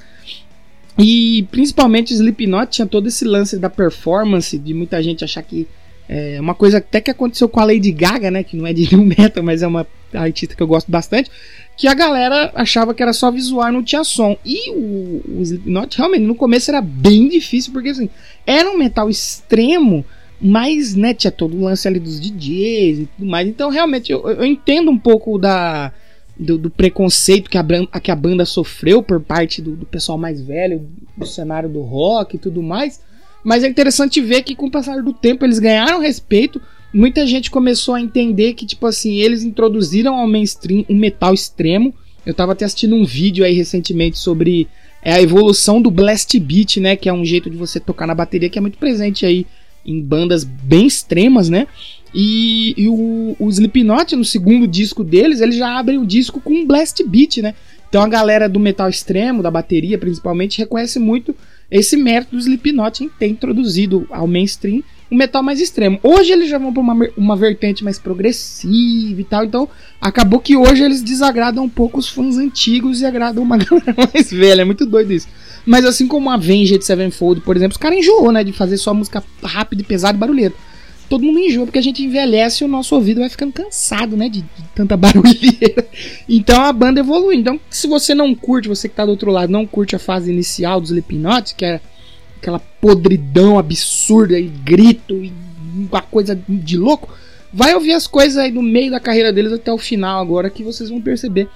E 0.98 1.46
principalmente 1.52 2.14
Slipknot 2.14 2.72
tinha 2.72 2.88
todo 2.88 3.08
esse 3.08 3.26
lance 3.26 3.58
da 3.58 3.70
performance, 3.70 4.58
de 4.58 4.74
muita 4.74 5.02
gente 5.04 5.24
achar 5.24 5.42
que 5.44 5.68
é 6.08 6.40
uma 6.40 6.54
coisa 6.54 6.78
até 6.78 7.02
que 7.02 7.10
aconteceu 7.10 7.50
com 7.50 7.60
a 7.60 7.66
Lady 7.66 7.92
Gaga, 7.92 8.30
né, 8.30 8.44
que 8.44 8.56
não 8.56 8.68
é 8.68 8.72
de 8.72 8.96
new 8.96 9.04
metal, 9.04 9.44
mas 9.44 9.62
é 9.62 9.68
uma 9.68 9.86
artista 10.14 10.56
que 10.56 10.62
eu 10.62 10.68
gosto 10.68 10.90
bastante, 10.90 11.30
que 11.78 11.88
a 11.88 11.94
galera 11.94 12.52
achava 12.56 12.94
que 12.94 13.04
era 13.04 13.14
só 13.14 13.30
visual, 13.30 13.72
não 13.72 13.84
tinha 13.84 14.04
som. 14.04 14.38
E 14.46 14.72
o, 14.72 15.40
o 15.40 15.42
Slipknot 15.42 15.98
realmente 15.98 16.24
no 16.24 16.36
começo 16.36 16.72
era 16.72 16.82
bem 16.82 17.28
difícil 17.28 17.74
porque 17.74 17.90
assim, 17.90 18.10
era 18.46 18.70
um 18.70 18.78
metal 18.78 19.10
extremo 19.10 20.06
mas, 20.40 20.96
né, 20.96 21.14
tinha 21.14 21.32
todo 21.32 21.56
o 21.56 21.64
lance 21.64 21.88
ali 21.88 22.00
dos 22.00 22.20
DJs 22.20 23.00
e 23.00 23.06
tudo 23.06 23.28
mais. 23.28 23.48
Então, 23.48 23.70
realmente, 23.70 24.12
eu, 24.12 24.28
eu 24.30 24.46
entendo 24.46 24.92
um 24.92 24.98
pouco 24.98 25.38
da, 25.38 25.92
do, 26.38 26.58
do, 26.58 26.70
preconceito 26.70 27.50
que 27.50 27.58
a, 27.58 27.64
que 28.00 28.12
a 28.12 28.16
banda 28.16 28.46
sofreu 28.46 29.02
por 29.02 29.22
parte 29.22 29.62
do, 29.62 29.76
do, 29.76 29.86
pessoal 29.86 30.18
mais 30.18 30.42
velho, 30.42 30.88
do 31.16 31.26
cenário 31.26 31.70
do 31.70 31.82
rock 31.82 32.36
e 32.36 32.40
tudo 32.40 32.62
mais. 32.62 33.02
Mas 33.44 33.64
é 33.64 33.68
interessante 33.68 34.20
ver 34.22 34.44
que 34.44 34.56
com 34.56 34.68
o 34.68 34.72
passar 34.72 35.02
do 35.02 35.14
tempo 35.14 35.46
eles 35.46 35.60
ganharam 35.60 36.00
respeito. 36.00 36.62
Muita 36.96 37.28
gente 37.28 37.52
começou 37.52 37.94
a 37.94 38.00
entender 38.00 38.54
que, 38.54 38.66
tipo 38.66 38.88
assim, 38.88 39.18
eles 39.18 39.44
introduziram 39.44 40.18
ao 40.18 40.26
mainstream 40.26 40.86
um 40.88 40.96
metal 40.96 41.34
extremo. 41.34 41.94
Eu 42.26 42.34
tava 42.34 42.54
até 42.54 42.64
assistindo 42.64 42.96
um 42.96 43.04
vídeo 43.04 43.44
aí 43.44 43.54
recentemente 43.54 44.18
sobre 44.18 44.66
é, 45.04 45.12
a 45.12 45.22
evolução 45.22 45.82
do 45.82 45.92
blast 45.92 46.40
beat, 46.40 46.78
né? 46.78 46.96
Que 46.96 47.10
é 47.10 47.14
um 47.14 47.26
jeito 47.26 47.50
de 47.50 47.58
você 47.58 47.82
tocar 47.82 48.08
na 48.08 48.16
bateria 48.16 48.50
que 48.50 48.58
é 48.58 48.62
muito 48.62 48.78
presente 48.78 49.26
aí 49.26 49.46
em 49.86 50.02
bandas 50.02 50.46
bem 50.46 50.88
extremas, 50.88 51.50
né? 51.50 51.68
E, 52.14 52.74
e 52.78 52.88
o, 52.88 53.36
o 53.40 53.50
Slipknot, 53.50 54.16
no 54.16 54.24
segundo 54.24 54.66
disco 54.66 55.04
deles, 55.04 55.42
ele 55.42 55.52
já 55.52 55.78
abre 55.78 55.98
o 55.98 56.06
disco 56.06 56.40
com 56.40 56.54
um 56.54 56.66
blast 56.66 57.04
beat, 57.04 57.42
né? 57.42 57.56
Então 57.90 58.02
a 58.04 58.08
galera 58.08 58.48
do 58.48 58.58
metal 58.58 58.88
extremo, 58.88 59.44
da 59.44 59.52
bateria 59.52 59.98
principalmente, 59.98 60.60
reconhece 60.60 60.98
muito 60.98 61.36
esse 61.70 61.98
mérito 61.98 62.38
do 62.38 62.40
Slipknot 62.40 63.04
em 63.04 63.10
ter 63.10 63.28
introduzido 63.28 64.08
ao 64.10 64.26
mainstream 64.26 64.82
um 65.12 65.18
metal 65.18 65.44
mais 65.44 65.62
extremo. 65.62 66.00
Hoje 66.02 66.32
eles 66.32 66.50
já 66.50 66.58
vão 66.58 66.74
para 66.74 66.82
uma, 66.82 67.08
uma 67.16 67.36
vertente 67.36 67.84
mais 67.84 68.00
progressiva 68.00 69.20
e 69.20 69.24
tal, 69.24 69.46
então 69.46 69.70
acabou 70.02 70.40
que 70.40 70.56
hoje 70.56 70.84
eles 70.84 71.02
desagradam 71.02 71.64
um 71.64 71.70
pouco 71.70 72.00
os 72.00 72.10
fãs 72.10 72.38
antigos 72.38 73.02
e 73.02 73.06
agradam 73.06 73.44
uma 73.44 73.58
galera 73.60 73.96
mais 74.14 74.32
velha. 74.32 74.62
É 74.62 74.66
muito 74.66 74.86
doido 74.86 75.14
isso. 75.14 75.28
Mas 75.66 75.86
assim 75.86 76.08
como 76.08 76.30
a 76.30 76.36
Avenged 76.36 76.84
Sevenfold, 76.84 77.42
por 77.42 77.56
exemplo, 77.56 77.74
os 77.74 77.78
caras 77.78 77.98
enjoou, 77.98 78.32
né? 78.32 78.44
De 78.44 78.52
fazer 78.52 78.78
só 78.78 78.94
música 78.94 79.24
rápida, 79.44 79.84
pesada 79.84 80.18
e 80.18 80.20
barulhenta. 80.20 80.56
Todo 81.08 81.24
mundo 81.24 81.40
enjoa, 81.40 81.66
porque 81.66 81.78
a 81.78 81.84
gente 81.84 82.04
envelhece 82.04 82.64
e 82.64 82.66
o 82.66 82.68
nosso 82.68 82.96
ouvido 82.96 83.20
vai 83.20 83.30
ficando 83.30 83.54
cansado, 83.54 84.18
né? 84.18 84.28
De, 84.28 84.42
de 84.42 84.64
tanta 84.74 84.98
barulheira. 84.98 85.88
Então 86.28 86.64
a 86.64 86.74
banda 86.74 87.00
evolui. 87.00 87.36
Então, 87.36 87.60
se 87.70 87.88
você 87.88 88.14
não 88.14 88.34
curte, 88.34 88.68
você 88.68 88.90
que 88.90 88.96
tá 88.96 89.06
do 89.06 89.12
outro 89.12 89.32
lado, 89.32 89.52
não 89.52 89.66
curte 89.66 89.96
a 89.96 90.00
fase 90.00 90.32
inicial 90.32 90.82
dos 90.82 90.90
Slipknot, 90.90 91.56
que 91.56 91.66
é 91.66 91.80
aquela 92.46 92.60
podridão 92.60 93.58
absurda 93.58 94.40
e 94.40 94.48
grito 94.48 95.16
e 95.16 95.34
uma 95.90 96.02
coisa 96.02 96.40
de 96.48 96.78
louco, 96.78 97.12
vai 97.52 97.74
ouvir 97.74 97.94
as 97.94 98.06
coisas 98.06 98.38
aí 98.38 98.52
no 98.52 98.62
meio 98.62 98.92
da 98.92 99.00
carreira 99.00 99.34
deles 99.34 99.52
até 99.52 99.74
o 99.74 99.80
final 99.80 100.22
agora 100.22 100.50
que 100.50 100.64
vocês 100.64 100.90
vão 100.92 101.02
perceber 101.02 101.50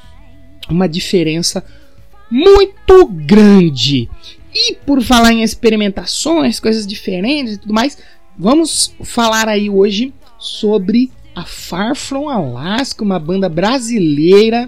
uma 0.67 0.89
diferença 0.89 1.63
muito 2.29 3.05
grande. 3.05 4.09
E 4.51 4.75
por 4.83 5.01
falar 5.03 5.31
em 5.31 5.43
experimentações, 5.43 6.59
coisas 6.59 6.87
diferentes 6.87 7.53
e 7.53 7.57
tudo 7.59 7.73
mais, 7.73 7.99
vamos 8.37 8.95
falar 9.03 9.47
aí 9.47 9.69
hoje 9.69 10.11
sobre 10.39 11.11
a 11.35 11.45
Far 11.45 11.95
From 11.95 12.29
Alaska, 12.29 13.03
uma 13.03 13.19
banda 13.19 13.47
brasileira 13.47 14.67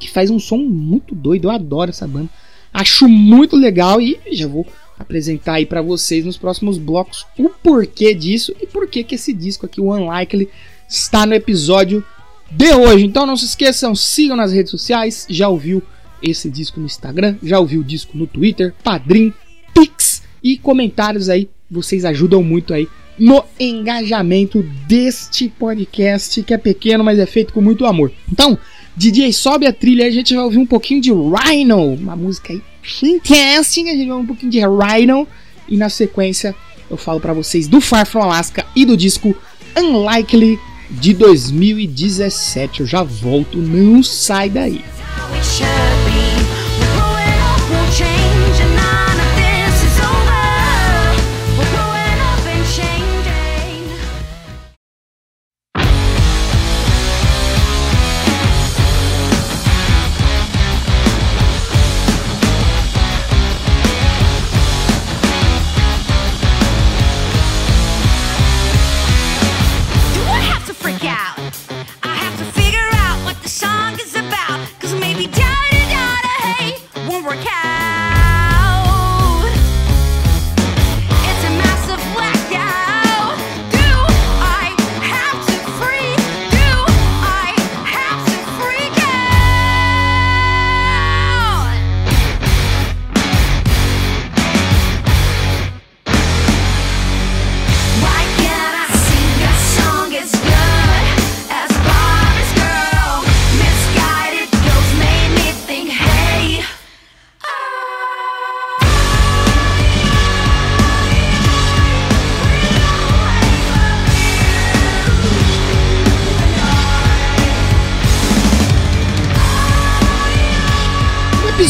que 0.00 0.10
faz 0.10 0.30
um 0.30 0.38
som 0.38 0.56
muito 0.56 1.14
doido. 1.14 1.48
Eu 1.48 1.50
adoro 1.50 1.90
essa 1.90 2.08
banda. 2.08 2.30
Acho 2.72 3.06
muito 3.06 3.54
legal 3.54 4.00
e 4.00 4.18
já 4.32 4.48
vou 4.48 4.66
apresentar 4.98 5.54
aí 5.54 5.66
para 5.66 5.82
vocês 5.82 6.24
nos 6.24 6.36
próximos 6.36 6.78
blocos 6.78 7.26
o 7.38 7.48
porquê 7.48 8.14
disso 8.14 8.54
e 8.60 8.66
por 8.66 8.86
que 8.88 9.04
esse 9.14 9.32
disco 9.32 9.66
aqui, 9.66 9.80
o 9.80 9.92
Unlikely, 9.92 10.48
está 10.88 11.26
no 11.26 11.34
episódio 11.34 12.04
de 12.50 12.72
hoje. 12.72 13.04
Então 13.04 13.26
não 13.26 13.36
se 13.36 13.44
esqueçam, 13.46 13.94
sigam 13.94 14.36
nas 14.36 14.52
redes 14.52 14.70
sociais. 14.70 15.26
Já 15.28 15.48
ouviu 15.48 15.82
esse 16.22 16.48
disco 16.48 16.80
no 16.80 16.86
Instagram? 16.86 17.36
Já 17.42 17.58
ouviu 17.58 17.80
o 17.80 17.84
disco 17.84 18.16
no 18.16 18.26
Twitter? 18.26 18.74
Padrim, 18.82 19.32
Pix 19.74 20.22
e 20.42 20.56
comentários 20.56 21.28
aí. 21.28 21.48
Vocês 21.70 22.04
ajudam 22.04 22.42
muito 22.42 22.72
aí 22.72 22.88
no 23.18 23.44
engajamento 23.58 24.62
deste 24.86 25.48
podcast 25.48 26.42
que 26.42 26.52
é 26.52 26.58
pequeno, 26.58 27.04
mas 27.04 27.18
é 27.18 27.26
feito 27.26 27.52
com 27.52 27.60
muito 27.60 27.86
amor. 27.86 28.12
Então, 28.30 28.58
DJ, 28.96 29.32
sobe 29.32 29.66
a 29.66 29.72
trilha, 29.72 30.06
a 30.06 30.10
gente 30.10 30.34
vai 30.34 30.44
ouvir 30.44 30.58
um 30.58 30.66
pouquinho 30.66 31.00
de 31.00 31.10
Rhino, 31.12 31.94
uma 31.94 32.16
música 32.16 32.52
aí 32.52 32.62
fantástica, 32.84 33.90
a 33.90 33.94
gente 33.94 34.08
vai 34.08 34.16
um 34.16 34.26
pouquinho 34.26 34.50
de 34.50 34.60
Rhino 34.60 35.26
e 35.68 35.76
na 35.76 35.88
sequência 35.88 36.54
eu 36.90 36.96
falo 36.96 37.18
para 37.18 37.32
vocês 37.32 37.66
do 37.66 37.80
Far 37.80 38.06
From 38.06 38.22
Alaska 38.22 38.64
e 38.76 38.84
do 38.84 38.96
disco 38.96 39.34
Unlikely 39.76 40.58
de 40.90 41.14
2017. 41.14 42.80
Eu 42.80 42.86
já 42.86 43.02
volto, 43.02 43.58
não 43.58 44.02
sai 44.02 44.50
daí. 44.50 44.84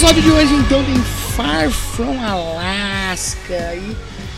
Episódio 0.05 0.23
de 0.23 0.31
hoje 0.33 0.55
então 0.57 0.85
tem 0.85 1.03
Far 1.35 1.71
From 1.71 2.21
Alaska. 2.21 3.75
E 3.75 3.97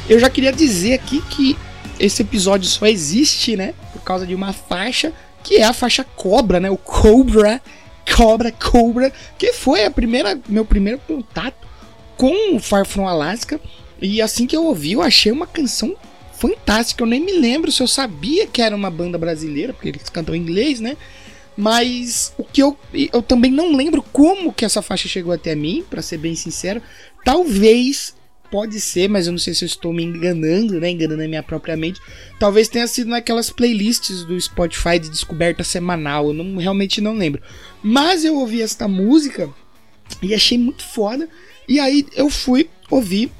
eu 0.09 0.21
já 0.21 0.31
queria 0.31 0.53
dizer 0.53 0.95
aqui 0.95 1.21
que 1.23 1.59
esse 1.99 2.23
episódio 2.23 2.69
só 2.69 2.87
existe, 2.87 3.57
né, 3.57 3.75
por 3.93 4.01
causa 4.03 4.25
de 4.25 4.33
uma 4.33 4.53
faixa 4.53 5.13
que 5.43 5.57
é 5.57 5.65
a 5.65 5.73
faixa 5.73 6.05
Cobra, 6.05 6.61
né, 6.61 6.71
o 6.71 6.77
Cobra, 6.77 7.61
Cobra, 8.17 8.53
Cobra, 8.53 9.13
que 9.37 9.53
foi 9.55 9.85
a 9.85 9.91
primeira, 9.91 10.39
meu 10.49 10.65
primeiro 10.65 11.01
contato 11.05 11.67
com 12.17 12.55
o 12.55 12.61
Far 12.61 12.87
From 12.87 13.09
Alaska. 13.09 13.59
E 14.01 14.23
assim 14.23 14.47
que 14.47 14.57
eu 14.57 14.65
ouvi 14.67 14.93
eu 14.93 15.03
achei 15.03 15.33
uma 15.33 15.49
canção 15.49 15.97
fantástica, 16.39 17.03
eu 17.03 17.09
nem 17.09 17.19
me 17.19 17.33
lembro 17.33 17.73
se 17.73 17.83
eu 17.83 17.89
sabia 17.89 18.47
que 18.47 18.63
era 18.63 18.77
uma 18.77 18.91
banda 18.91 19.19
brasileira, 19.19 19.73
porque 19.73 19.89
eles 19.89 20.09
cantam 20.11 20.33
em 20.33 20.39
inglês, 20.39 20.79
né, 20.79 20.97
mas 21.57 22.35
o 22.37 22.45
que 22.45 22.63
eu, 22.63 22.77
eu 22.93 23.23
também 23.23 23.51
não 23.51 23.75
lembro 23.75 24.03
como 24.03 24.53
que 24.53 24.65
essa 24.65 24.83
faixa 24.83 25.09
chegou 25.09 25.33
até 25.33 25.55
mim, 25.55 25.85
para 25.89 26.03
ser 26.03 26.19
bem 26.19 26.35
sincero. 26.35 26.83
Talvez, 27.25 28.15
pode 28.51 28.79
ser, 28.79 29.09
mas 29.09 29.27
eu 29.27 29.33
não 29.33 29.39
sei 29.39 29.55
se 29.55 29.65
eu 29.65 29.67
estou 29.67 29.93
me 29.93 30.05
enganando, 30.05 30.79
né? 30.79 30.91
Enganando 30.91 31.23
a 31.23 31.29
minha 31.29 31.43
própria 31.43 31.77
mente. 31.77 32.01
Talvez 32.39 32.69
tenha 32.69 32.87
sido 32.87 33.09
naquelas 33.09 33.49
playlists 33.49 34.25
do 34.25 34.39
Spotify 34.39 34.99
de 34.99 35.09
descoberta 35.09 35.65
semanal. 35.65 36.29
Eu 36.29 36.35
não, 36.35 36.57
realmente 36.57 37.01
não 37.01 37.15
lembro. 37.15 37.43
Mas 37.83 38.25
eu 38.25 38.37
ouvi 38.37 38.61
esta 38.61 38.87
música 38.87 39.49
e 40.23 40.35
achei 40.35 40.59
muito 40.59 40.85
foda. 40.85 41.29
E 41.67 41.81
aí 41.81 42.07
eu 42.15 42.29
fui 42.29 42.69
ouvir 42.91 43.31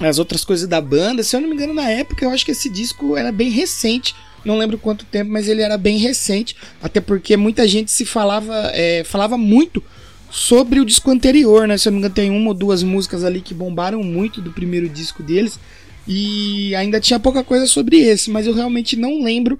as 0.00 0.18
outras 0.18 0.44
coisas 0.44 0.68
da 0.68 0.80
banda. 0.80 1.22
Se 1.22 1.36
eu 1.36 1.40
não 1.40 1.48
me 1.48 1.54
engano, 1.54 1.74
na 1.74 1.88
época 1.88 2.24
eu 2.24 2.30
acho 2.30 2.44
que 2.44 2.50
esse 2.50 2.68
disco 2.68 3.16
era 3.16 3.30
bem 3.30 3.50
recente 3.50 4.14
não 4.46 4.58
lembro 4.58 4.78
quanto 4.78 5.04
tempo, 5.04 5.30
mas 5.30 5.48
ele 5.48 5.62
era 5.62 5.76
bem 5.76 5.98
recente, 5.98 6.56
até 6.82 7.00
porque 7.00 7.36
muita 7.36 7.66
gente 7.66 7.90
se 7.90 8.04
falava, 8.04 8.54
é, 8.72 9.02
falava 9.04 9.36
muito 9.36 9.82
sobre 10.30 10.80
o 10.80 10.84
disco 10.84 11.10
anterior, 11.10 11.66
né? 11.66 11.76
Se 11.76 11.88
eu 11.88 11.92
não 11.92 11.98
me 11.98 12.00
engano, 12.00 12.14
tem 12.14 12.30
uma 12.30 12.48
ou 12.48 12.54
duas 12.54 12.82
músicas 12.82 13.24
ali 13.24 13.40
que 13.40 13.52
bombaram 13.52 14.02
muito 14.02 14.40
do 14.40 14.52
primeiro 14.52 14.88
disco 14.88 15.22
deles, 15.22 15.58
e 16.06 16.74
ainda 16.76 17.00
tinha 17.00 17.18
pouca 17.18 17.42
coisa 17.42 17.66
sobre 17.66 17.98
esse, 17.98 18.30
mas 18.30 18.46
eu 18.46 18.54
realmente 18.54 18.96
não 18.96 19.22
lembro 19.22 19.58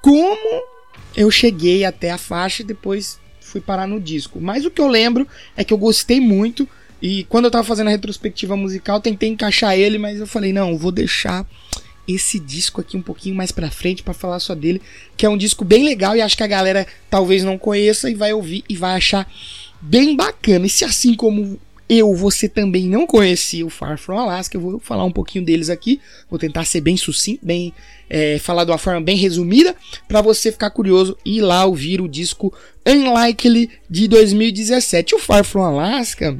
como 0.00 0.62
eu 1.14 1.30
cheguei 1.30 1.84
até 1.84 2.10
a 2.10 2.18
faixa 2.18 2.62
e 2.62 2.66
depois 2.66 3.20
fui 3.40 3.60
parar 3.60 3.86
no 3.86 4.00
disco. 4.00 4.40
Mas 4.40 4.64
o 4.64 4.70
que 4.70 4.80
eu 4.80 4.88
lembro 4.88 5.28
é 5.56 5.62
que 5.62 5.72
eu 5.72 5.78
gostei 5.78 6.18
muito. 6.18 6.66
E 7.00 7.24
quando 7.24 7.46
eu 7.46 7.50
tava 7.50 7.64
fazendo 7.64 7.88
a 7.88 7.90
retrospectiva 7.90 8.56
musical, 8.56 9.00
tentei 9.00 9.28
encaixar 9.28 9.76
ele, 9.76 9.98
mas 9.98 10.18
eu 10.18 10.26
falei, 10.26 10.52
não, 10.52 10.78
vou 10.78 10.90
deixar 10.90 11.46
esse 12.06 12.38
disco 12.38 12.80
aqui 12.80 12.96
um 12.96 13.02
pouquinho 13.02 13.34
mais 13.34 13.52
pra 13.52 13.70
frente 13.70 14.02
para 14.02 14.14
falar 14.14 14.40
só 14.40 14.54
dele, 14.54 14.82
que 15.16 15.24
é 15.24 15.28
um 15.28 15.36
disco 15.36 15.64
bem 15.64 15.84
legal 15.84 16.16
e 16.16 16.20
acho 16.20 16.36
que 16.36 16.42
a 16.42 16.48
galera 16.48 16.86
talvez 17.08 17.44
não 17.44 17.56
conheça 17.56 18.10
e 18.10 18.14
vai 18.14 18.32
ouvir 18.32 18.64
e 18.68 18.76
vai 18.76 18.96
achar 18.96 19.30
bem 19.80 20.16
bacana. 20.16 20.66
E 20.66 20.70
se 20.70 20.84
assim 20.84 21.14
como 21.14 21.58
eu, 21.88 22.14
você 22.14 22.48
também 22.48 22.88
não 22.88 23.06
conhecia 23.06 23.66
o 23.66 23.70
Far 23.70 23.98
From 23.98 24.18
Alaska, 24.18 24.56
eu 24.56 24.60
vou 24.60 24.78
falar 24.80 25.04
um 25.04 25.12
pouquinho 25.12 25.44
deles 25.44 25.68
aqui, 25.68 26.00
vou 26.30 26.38
tentar 26.38 26.64
ser 26.64 26.80
bem 26.80 26.96
sucinto, 26.96 27.44
bem 27.44 27.72
é, 28.08 28.38
falar 28.38 28.64
de 28.64 28.70
uma 28.70 28.78
forma 28.78 29.00
bem 29.00 29.16
resumida, 29.16 29.76
para 30.08 30.22
você 30.22 30.50
ficar 30.50 30.70
curioso 30.70 31.18
e 31.24 31.38
ir 31.38 31.40
lá 31.42 31.64
ouvir 31.66 32.00
o 32.00 32.08
disco 32.08 32.52
Unlikely 32.86 33.70
de 33.90 34.08
2017. 34.08 35.14
O 35.14 35.18
Far 35.18 35.44
From 35.44 35.64
Alaska, 35.64 36.38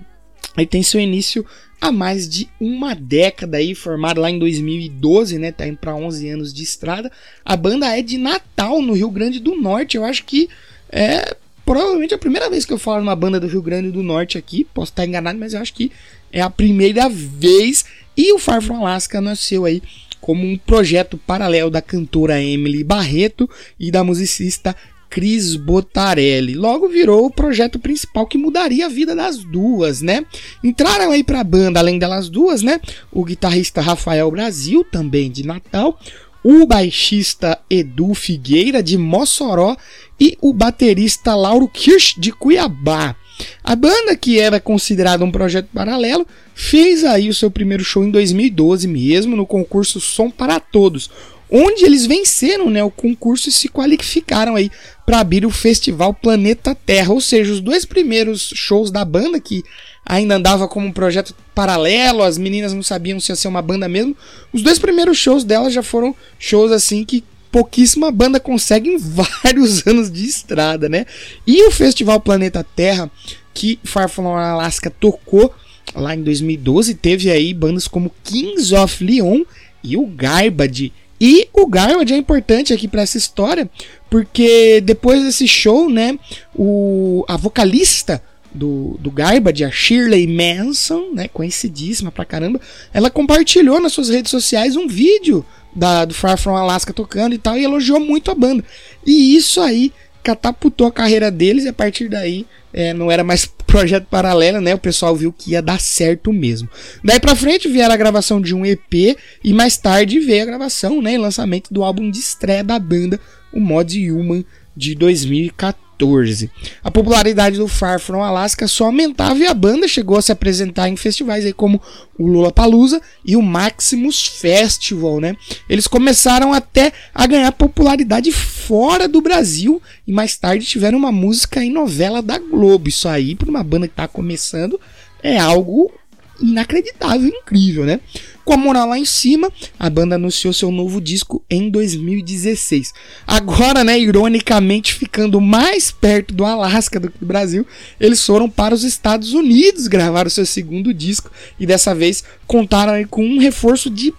ele 0.57 0.67
tem 0.67 0.83
seu 0.83 1.01
início 1.01 1.45
há 1.83 1.91
mais 1.91 2.29
de 2.29 2.49
uma 2.61 2.95
década 2.95 3.57
aí, 3.57 3.75
formada 3.75 4.21
lá 4.21 4.31
em 4.31 4.39
2012, 4.39 5.37
né? 5.37 5.51
Tá 5.51 5.67
indo 5.67 5.79
para 5.79 5.97
11 5.97 6.29
anos 6.29 6.55
de 6.55 6.63
estrada. 6.63 7.11
A 7.45 7.57
banda 7.57 7.99
é 7.99 8.01
de 8.01 8.17
Natal, 8.17 8.81
no 8.81 8.93
Rio 8.93 9.11
Grande 9.11 9.41
do 9.41 9.61
Norte. 9.61 9.97
Eu 9.97 10.05
acho 10.05 10.25
que 10.25 10.49
é 10.89 11.37
provavelmente 11.67 12.15
a 12.15 12.19
primeira 12.19 12.49
vez 12.49 12.65
que 12.65 12.73
eu 12.73 12.79
falo 12.79 13.01
numa 13.01 13.17
banda 13.17 13.41
do 13.41 13.49
Rio 13.49 13.61
Grande 13.61 13.91
do 13.91 14.01
Norte 14.01 14.39
aqui. 14.39 14.65
Posso 14.73 14.93
estar 14.93 15.05
enganado, 15.05 15.41
mas 15.41 15.55
eu 15.55 15.61
acho 15.61 15.75
que 15.75 15.91
é 16.31 16.41
a 16.41 16.49
primeira 16.49 17.09
vez. 17.09 17.85
E 18.17 18.33
o 18.33 18.39
Far 18.39 18.63
From 18.63 18.87
Alaska 18.87 19.21
nasceu 19.21 19.65
aí 19.65 19.83
como 20.21 20.47
um 20.47 20.57
projeto 20.57 21.19
paralelo 21.19 21.69
da 21.69 21.83
cantora 21.83 22.41
Emily 22.41 22.85
Barreto 22.85 23.51
e 23.79 23.91
da 23.91 24.05
musicista 24.05 24.77
Cris 25.13 25.57
Botarelli. 25.57 26.55
Logo 26.55 26.89
virou 26.89 27.27
o 27.27 27.31
projeto 27.31 27.79
principal 27.79 28.27
que 28.27 28.39
mudaria 28.39 28.87
a 28.87 28.89
vida 28.89 29.15
das 29.15 29.45
duas, 29.45 30.01
né? 30.01 30.25
Entraram 30.65 31.11
aí 31.11 31.23
pra 31.23 31.45
banda, 31.45 31.79
além 31.79 31.99
delas 31.99 32.31
duas, 32.31 32.63
né? 32.63 32.81
O 33.13 33.23
guitarrista 33.23 33.83
Rafael 33.83 34.31
Brasil, 34.31 34.83
também 34.91 35.31
de 35.31 35.47
Natal, 35.47 36.01
o 36.43 36.67
baixista 36.67 37.59
Edu 37.69 38.15
Figueira, 38.15 38.83
de 38.83 38.97
Mossoró, 38.97 39.77
e 40.19 40.39
o 40.41 40.51
baterista 40.51 41.35
Lauro 41.35 41.69
Kirsch, 41.69 42.19
de 42.19 42.33
Cuiabá. 42.33 43.15
A 43.63 43.77
banda, 43.77 44.17
que 44.17 44.41
era 44.41 44.59
considerada 44.61 45.25
um 45.25 45.31
projeto 45.31 45.69
paralelo, 45.75 46.27
fez 46.55 47.05
aí 47.05 47.29
o 47.29 47.35
seu 47.35 47.51
primeiro 47.51 47.85
show 47.85 48.03
em 48.03 48.11
2012 48.11 48.89
mesmo, 48.89 49.37
no 49.37 49.45
concurso 49.45 50.01
Som 50.01 50.31
para 50.31 50.59
Todos, 50.59 51.11
onde 51.53 51.85
eles 51.85 52.07
venceram 52.07 52.71
né, 52.71 52.83
o 52.83 52.91
concurso 52.91 53.51
e 53.51 53.53
se 53.53 53.69
qualificaram 53.69 54.57
aí 54.57 54.71
para 55.05 55.21
abrir 55.21 55.45
o 55.45 55.51
festival 55.51 56.15
Planeta 56.15 56.75
Terra, 56.75 57.13
ou 57.13 57.21
seja, 57.21 57.53
os 57.53 57.61
dois 57.61 57.85
primeiros 57.85 58.53
shows 58.55 58.91
da 58.91 59.05
banda 59.05 59.39
que 59.39 59.63
ainda 60.07 60.37
andava 60.37 60.67
como 60.67 60.87
um 60.87 60.93
projeto 60.93 61.35
paralelo, 61.55 62.23
as 62.23 62.39
meninas 62.39 62.73
não 62.73 62.83
sabiam 62.83 63.21
se 63.21 63.31
ia 63.31 63.37
ser 63.37 63.49
uma 63.49 63.61
banda 63.61 63.87
mesmo. 63.87 64.17
Os 64.51 64.63
dois 64.63 64.79
primeiros 64.79 65.19
shows 65.19 65.45
dela 65.45 65.71
já 65.71 65.83
foram 65.83 66.17
shows 66.39 66.73
assim 66.73 67.05
que 67.05 67.23
pouquíssima 67.51 68.11
banda 68.11 68.41
consegue 68.41 68.89
em 68.89 68.97
vários 69.45 69.87
anos 69.87 70.11
de 70.11 70.25
estrada, 70.25 70.89
né? 70.89 71.05
E 71.47 71.63
o 71.67 71.71
Festival 71.71 72.19
Planeta 72.19 72.65
Terra, 72.75 73.11
que 73.53 73.79
Far 73.85 74.09
From 74.09 74.35
Alaska 74.35 74.91
tocou 74.91 75.53
lá 75.95 76.15
em 76.15 76.23
2012, 76.23 76.95
teve 76.95 77.31
aí 77.31 77.53
bandas 77.53 77.87
como 77.87 78.15
Kings 78.25 78.75
of 78.75 79.05
Leon 79.05 79.43
e 79.85 79.99
o 79.99 80.07
Garbage. 80.07 80.93
E 81.25 81.49
o 81.53 81.69
Garbage 81.69 82.13
é 82.13 82.17
importante 82.17 82.73
aqui 82.75 82.89
para 82.89 83.03
essa 83.03 83.17
história, 83.17 83.71
porque 84.11 84.81
depois 84.81 85.23
desse 85.23 85.47
show, 85.47 85.89
né, 85.89 86.19
o, 86.53 87.25
a 87.29 87.37
vocalista 87.37 88.21
do, 88.53 88.97
do 88.99 89.09
Garbage, 89.09 89.63
a 89.63 89.71
Shirley 89.71 90.27
Manson, 90.27 91.13
né, 91.15 91.29
conhecidíssima 91.29 92.11
pra 92.11 92.25
caramba, 92.25 92.61
ela 92.93 93.09
compartilhou 93.09 93.81
nas 93.81 93.93
suas 93.93 94.09
redes 94.09 94.33
sociais 94.33 94.75
um 94.75 94.89
vídeo 94.89 95.47
da, 95.73 96.05
do 96.05 96.13
Far 96.13 96.37
From 96.37 96.57
Alaska 96.57 96.93
tocando 96.93 97.37
e 97.37 97.39
tal, 97.39 97.57
e 97.57 97.63
elogiou 97.63 98.01
muito 98.01 98.29
a 98.33 98.35
banda. 98.35 98.65
E 99.07 99.37
isso 99.37 99.61
aí 99.61 99.93
catapultou 100.25 100.89
a 100.89 100.93
carreira 100.93 101.31
deles 101.31 101.67
e 101.67 101.69
a 101.69 101.73
partir 101.73 102.09
daí 102.09 102.45
é, 102.73 102.95
não 102.95 103.11
era 103.11 103.23
mais 103.23 103.45
projeto 103.45 104.07
paralelo, 104.07 104.61
né? 104.61 104.75
O 104.75 104.79
pessoal 104.79 105.15
viu 105.15 105.33
que 105.33 105.53
ia 105.53 105.63
dar 105.63 105.81
certo 105.81 106.33
mesmo. 106.33 106.69
Daí 107.03 107.21
pra 107.21 107.37
frente 107.37 107.69
vieram 107.69 107.95
a 107.95 107.97
gravação 107.97 108.41
de 108.41 108.55
um 108.55 108.65
EP 108.65 109.17
e 109.43 109.53
mais 109.53 109.77
tarde 109.77 110.19
veio 110.21 110.43
a 110.43 110.47
gravação, 110.47 111.01
né? 111.01 111.15
E 111.15 111.19
lançamento 111.19 111.73
do 111.73 111.83
álbum 111.83 112.11
de 112.11 112.19
estreia 112.19 112.65
da 112.65 112.79
banda, 112.79 113.21
o 113.53 113.61
Mod 113.61 114.11
Human 114.11 114.45
de 114.77 114.95
2014. 114.95 115.92
2014. 116.03 116.51
A 116.83 116.91
popularidade 116.91 117.57
do 117.57 117.69
Far 117.69 118.01
From 118.01 118.23
Alaska 118.23 118.67
só 118.67 118.87
aumentava 118.87 119.39
e 119.39 119.47
a 119.47 119.55
banda 119.55 119.87
chegou 119.87 120.17
a 120.17 120.23
se 120.23 120.33
apresentar 120.33 120.89
em 120.89 120.97
festivais 120.97 121.45
aí 121.45 121.53
como 121.53 121.81
o 122.19 122.27
Lollapalooza 122.27 123.01
e 123.25 123.37
o 123.37 123.43
Maximus 123.43 124.27
Festival, 124.27 125.21
né? 125.21 125.37
Eles 125.69 125.87
começaram 125.87 126.53
até 126.53 126.93
a 127.15 127.27
ganhar 127.27 127.53
popularidade 127.53 128.31
fora 128.33 129.09
do 129.09 129.21
Brasil 129.21 129.81
e 130.07 130.13
mais 130.13 130.37
tarde 130.37 130.67
tiveram 130.67 130.99
uma 130.99 131.13
música 131.13 131.63
em 131.63 131.71
novela 131.71 132.21
da 132.21 132.39
Globo. 132.39 132.89
Isso 132.89 133.09
aí, 133.09 133.35
para 133.35 133.51
uma 133.51 133.63
banda 133.63 133.87
que 133.87 133.93
está 133.93 134.09
começando, 134.09 134.81
é 135.23 135.39
algo 135.39 135.93
inacreditável, 136.41 137.29
incrível, 137.29 137.85
né? 137.85 138.01
Com 138.45 138.55
a 138.55 138.57
moral 138.57 138.89
lá 138.89 138.99
em 138.99 139.05
cima, 139.05 139.53
a 139.79 139.89
banda 139.89 140.17
anunciou 140.17 140.53
seu 140.53 140.73
novo 140.73 141.01
disco 141.01 141.45
em 141.49 141.71
2016. 141.71 142.93
Agora, 143.27 143.85
né, 143.85 143.99
ironicamente, 143.99 144.95
ficando 144.95 145.41
mais 145.41 145.93
perto 145.93 146.35
do 146.35 146.45
Alasca 146.45 146.99
do 146.99 147.09
que 147.09 147.19
do 147.19 147.27
Brasil, 147.27 147.65
eles 148.01 148.25
foram 148.25 148.51
para 148.51 148.75
os 148.75 148.83
Estados 148.83 149.33
Unidos 149.33 149.87
gravar 149.87 150.27
o 150.27 150.31
seu 150.31 150.45
segundo 150.45 150.93
disco 150.93 151.31
e 151.59 151.65
dessa 151.65 151.95
vez 151.95 152.25
contaram 152.47 152.93
com 153.09 153.25
um 153.25 153.39
reforço 153.39 153.89
de 153.89 154.13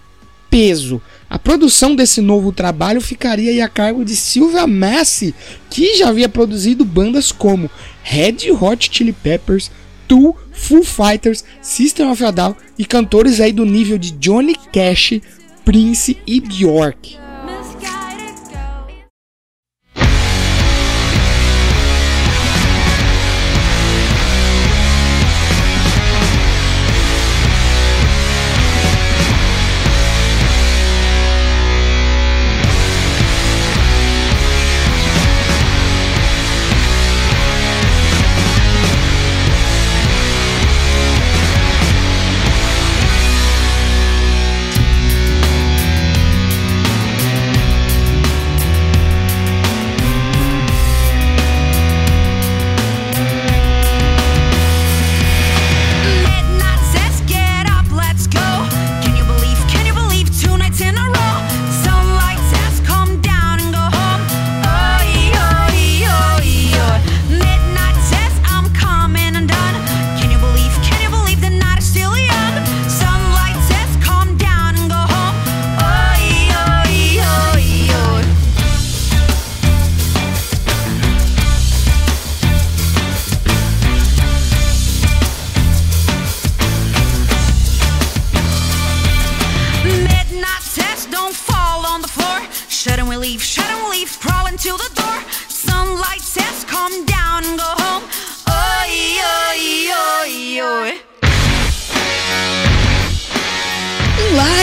peso. 0.48 1.02
A 1.28 1.38
produção 1.38 1.96
desse 1.96 2.20
novo 2.20 2.52
trabalho 2.52 3.00
ficaria 3.00 3.64
a 3.64 3.68
cargo 3.68 4.04
de 4.04 4.14
Sylvia 4.14 4.66
Massey, 4.66 5.34
que 5.68 5.96
já 5.96 6.08
havia 6.08 6.28
produzido 6.28 6.84
bandas 6.84 7.32
como 7.32 7.70
Red 8.02 8.52
Hot 8.60 8.88
Chili 8.90 9.12
Peppers, 9.12 9.70
Tool, 10.08 10.36
Foo 10.52 10.82
Fighters, 10.82 11.44
System 11.60 12.10
of 12.10 12.24
a 12.24 12.30
Down 12.30 12.56
e 12.78 12.84
cantores 12.84 13.40
aí 13.40 13.52
do 13.52 13.64
nível 13.64 13.98
de 13.98 14.12
Johnny 14.12 14.54
Cash, 14.72 15.20
Prince 15.64 16.16
e 16.26 16.40
Bjork. 16.40 17.23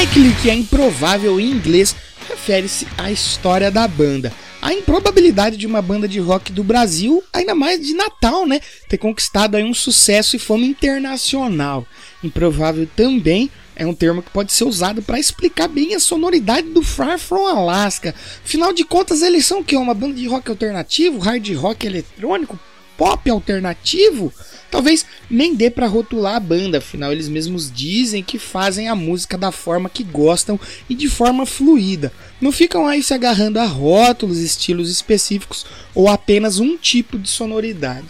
Que 0.10 0.50
é 0.50 0.56
improvável 0.56 1.40
em 1.40 1.52
inglês 1.52 1.96
refere-se 2.28 2.88
à 2.98 3.12
história 3.12 3.70
da 3.70 3.88
banda. 3.88 4.34
A 4.60 4.74
improbabilidade 4.74 5.58
de 5.58 5.68
uma 5.68 5.80
banda 5.80 6.08
de 6.08 6.20
rock 6.20 6.52
do 6.52 6.64
Brasil, 6.64 7.24
ainda 7.32 7.54
mais 7.54 7.80
de 7.80 7.94
Natal, 7.94 8.48
né, 8.48 8.60
ter 8.90 8.98
conquistado 8.98 9.56
aí 9.56 9.64
um 9.64 9.76
sucesso 9.76 10.36
e 10.36 10.40
fama 10.40 10.66
internacional. 10.66 11.86
Improvável 12.24 12.90
também 12.96 13.52
é 13.76 13.86
um 13.86 13.94
termo 13.94 14.24
que 14.24 14.32
pode 14.32 14.52
ser 14.52 14.64
usado 14.64 15.04
para 15.04 15.20
explicar 15.20 15.68
bem 15.68 15.94
a 15.94 16.00
sonoridade 16.00 16.70
do 16.70 16.82
Far 16.82 17.20
From 17.20 17.46
Alaska. 17.46 18.16
Afinal 18.44 18.74
de 18.74 18.84
contas, 18.84 19.22
eles 19.22 19.46
são 19.46 19.60
o 19.60 19.64
que? 19.64 19.76
Uma 19.76 19.94
banda 19.94 20.16
de 20.16 20.28
rock 20.28 20.50
alternativo, 20.50 21.20
hard 21.20 21.48
rock 21.56 21.86
eletrônico, 21.86 22.60
pop 22.98 23.30
alternativo? 23.30 24.34
Talvez 24.72 25.06
nem 25.30 25.54
dê 25.54 25.70
para 25.70 25.86
rotular 25.86 26.36
a 26.36 26.40
banda, 26.40 26.78
afinal 26.78 27.12
eles 27.12 27.28
mesmos 27.28 27.70
dizem 27.70 28.24
que 28.24 28.40
fazem 28.40 28.88
a 28.88 28.96
música 28.96 29.38
da 29.38 29.52
forma 29.52 29.90
que 29.90 30.02
gostam 30.02 30.58
e 30.90 30.96
de 30.96 31.10
forma 31.10 31.46
fluida. 31.46 32.12
Não 32.40 32.54
ficam 32.54 32.88
aí 32.88 33.04
se 33.04 33.14
agarrando 33.14 33.60
a 33.60 33.66
rótulos, 33.66 34.40
estilos 34.40 34.90
específicos 34.90 35.66
ou 35.94 36.08
apenas 36.08 36.60
um 36.60 36.78
tipo 36.78 37.20
de 37.20 37.30
sonoridade. 37.30 38.08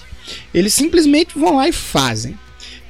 Eles 0.54 0.74
simplesmente 0.74 1.38
vão 1.38 1.58
lá 1.58 1.68
e 1.68 1.74
fazem. 1.74 2.38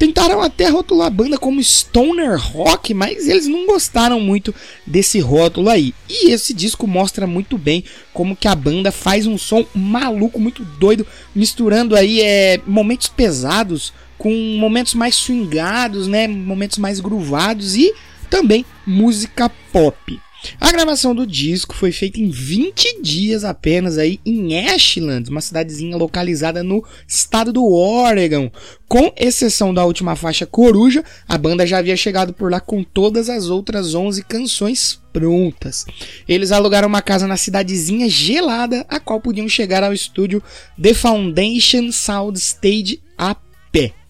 Tentaram 0.01 0.41
até 0.41 0.67
rotular 0.67 1.05
a 1.05 1.11
banda 1.11 1.37
como 1.37 1.61
stoner 1.61 2.35
rock, 2.35 2.91
mas 2.91 3.27
eles 3.27 3.45
não 3.45 3.67
gostaram 3.67 4.19
muito 4.19 4.51
desse 4.83 5.19
rótulo 5.19 5.69
aí. 5.69 5.93
E 6.09 6.31
esse 6.31 6.55
disco 6.55 6.87
mostra 6.87 7.27
muito 7.27 7.55
bem 7.55 7.83
como 8.11 8.35
que 8.35 8.47
a 8.47 8.55
banda 8.55 8.91
faz 8.91 9.27
um 9.27 9.37
som 9.37 9.63
maluco, 9.75 10.39
muito 10.39 10.65
doido, 10.65 11.05
misturando 11.35 11.95
aí 11.95 12.19
é, 12.19 12.59
momentos 12.65 13.09
pesados 13.09 13.93
com 14.17 14.33
momentos 14.57 14.95
mais 14.95 15.13
swingados, 15.13 16.07
né, 16.07 16.27
momentos 16.27 16.79
mais 16.79 16.99
groovados 16.99 17.75
e 17.75 17.93
também 18.27 18.65
música 18.87 19.51
pop. 19.71 20.19
A 20.59 20.71
gravação 20.71 21.13
do 21.13 21.25
disco 21.25 21.75
foi 21.75 21.91
feita 21.91 22.19
em 22.19 22.29
20 22.29 23.01
dias 23.01 23.43
apenas 23.43 23.97
aí 23.97 24.19
em 24.25 24.67
Ashland, 24.69 25.29
uma 25.29 25.41
cidadezinha 25.41 25.97
localizada 25.97 26.63
no 26.63 26.83
estado 27.07 27.53
do 27.53 27.65
Oregon. 27.71 28.51
Com 28.87 29.13
exceção 29.15 29.73
da 29.73 29.85
última 29.85 30.15
faixa 30.15 30.45
Coruja, 30.45 31.03
a 31.27 31.37
banda 31.37 31.65
já 31.65 31.77
havia 31.77 31.95
chegado 31.95 32.33
por 32.33 32.51
lá 32.51 32.59
com 32.59 32.83
todas 32.83 33.29
as 33.29 33.49
outras 33.49 33.93
11 33.93 34.23
canções 34.23 34.99
prontas. 35.13 35.85
Eles 36.27 36.51
alugaram 36.51 36.87
uma 36.87 37.01
casa 37.01 37.27
na 37.27 37.37
cidadezinha 37.37 38.09
gelada, 38.09 38.85
a 38.89 38.99
qual 38.99 39.21
podiam 39.21 39.47
chegar 39.47 39.83
ao 39.83 39.93
estúdio 39.93 40.41
The 40.81 40.93
Foundation 40.93 41.91
Sound 41.91 42.37
Stage 42.37 43.01
a 43.17 43.35
pé. 43.71 44.00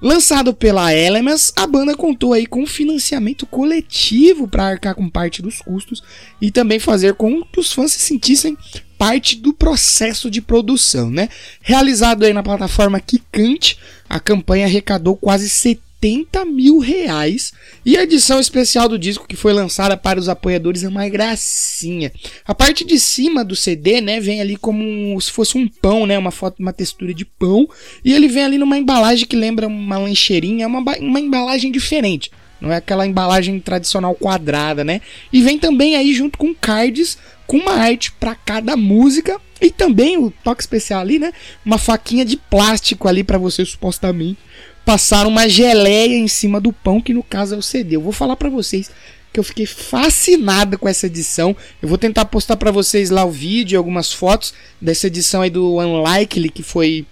Lançado 0.00 0.52
pela 0.52 0.94
Elements, 0.94 1.52
a 1.56 1.66
banda 1.66 1.96
contou 1.96 2.34
aí 2.34 2.46
com 2.46 2.66
financiamento 2.66 3.46
coletivo 3.46 4.46
para 4.46 4.66
arcar 4.66 4.94
com 4.94 5.08
parte 5.08 5.40
dos 5.40 5.60
custos 5.60 6.02
e 6.40 6.50
também 6.50 6.78
fazer 6.78 7.14
com 7.14 7.42
que 7.42 7.58
os 7.58 7.72
fãs 7.72 7.92
se 7.92 8.00
sentissem 8.00 8.56
parte 8.98 9.36
do 9.36 9.52
processo 9.52 10.30
de 10.30 10.40
produção, 10.40 11.10
né? 11.10 11.28
Realizado 11.60 12.24
aí 12.24 12.32
na 12.32 12.42
plataforma 12.42 13.00
Kikante, 13.00 13.78
a 14.08 14.20
campanha 14.20 14.66
arrecadou 14.66 15.16
quase 15.16 15.48
70 15.48 15.85
80 16.02 16.44
mil 16.44 16.78
reais. 16.78 17.52
E 17.84 17.96
a 17.96 18.02
edição 18.02 18.38
especial 18.38 18.88
do 18.88 18.98
disco 18.98 19.26
que 19.26 19.36
foi 19.36 19.52
lançada 19.52 19.96
para 19.96 20.18
os 20.18 20.28
apoiadores 20.28 20.84
é 20.84 20.88
uma 20.88 21.08
gracinha. 21.08 22.12
A 22.44 22.54
parte 22.54 22.84
de 22.84 22.98
cima 23.00 23.44
do 23.44 23.56
CD, 23.56 24.00
né, 24.00 24.20
vem 24.20 24.40
ali 24.40 24.56
como 24.56 25.20
se 25.20 25.30
fosse 25.30 25.56
um 25.56 25.66
pão, 25.68 26.06
né, 26.06 26.18
uma 26.18 26.30
foto, 26.30 26.60
uma 26.60 26.72
textura 26.72 27.12
de 27.12 27.24
pão. 27.24 27.68
E 28.04 28.12
ele 28.12 28.28
vem 28.28 28.44
ali 28.44 28.58
numa 28.58 28.78
embalagem 28.78 29.26
que 29.26 29.36
lembra 29.36 29.66
uma 29.66 29.98
lancheirinha, 29.98 30.64
é 30.64 30.66
uma, 30.66 30.80
uma 30.98 31.20
embalagem 31.20 31.72
diferente. 31.72 32.30
Não 32.60 32.72
é 32.72 32.76
aquela 32.76 33.06
embalagem 33.06 33.60
tradicional 33.60 34.14
quadrada, 34.14 34.82
né? 34.82 35.02
E 35.30 35.42
vem 35.42 35.58
também 35.58 35.94
aí 35.94 36.14
junto 36.14 36.38
com 36.38 36.54
cards 36.54 37.18
com 37.46 37.58
uma 37.58 37.72
arte 37.72 38.12
para 38.12 38.34
cada 38.34 38.76
música 38.76 39.40
e 39.60 39.70
também 39.70 40.18
o 40.18 40.30
toque 40.30 40.62
especial 40.62 41.00
ali, 41.00 41.18
né? 41.18 41.32
Uma 41.64 41.78
faquinha 41.78 42.24
de 42.24 42.36
plástico 42.36 43.08
ali 43.08 43.24
para 43.24 43.38
você 43.38 43.64
supostamente 43.64 44.38
passar 44.84 45.26
uma 45.26 45.48
geleia 45.48 46.16
em 46.16 46.28
cima 46.28 46.60
do 46.60 46.72
pão, 46.72 47.00
que 47.00 47.12
no 47.12 47.22
caso 47.22 47.56
é 47.56 47.58
o 47.58 47.62
CD. 47.62 47.96
Eu 47.96 48.00
vou 48.00 48.12
falar 48.12 48.36
para 48.36 48.48
vocês 48.48 48.90
que 49.32 49.40
eu 49.40 49.44
fiquei 49.44 49.66
fascinada 49.66 50.78
com 50.78 50.88
essa 50.88 51.06
edição. 51.06 51.56
Eu 51.82 51.88
vou 51.88 51.98
tentar 51.98 52.24
postar 52.26 52.56
para 52.56 52.70
vocês 52.70 53.10
lá 53.10 53.24
o 53.24 53.30
vídeo, 53.30 53.76
algumas 53.76 54.12
fotos 54.12 54.54
dessa 54.80 55.08
edição 55.08 55.42
aí 55.42 55.50
do 55.50 55.78
Unlikely 55.78 56.50
que 56.50 56.62
foi 56.62 57.04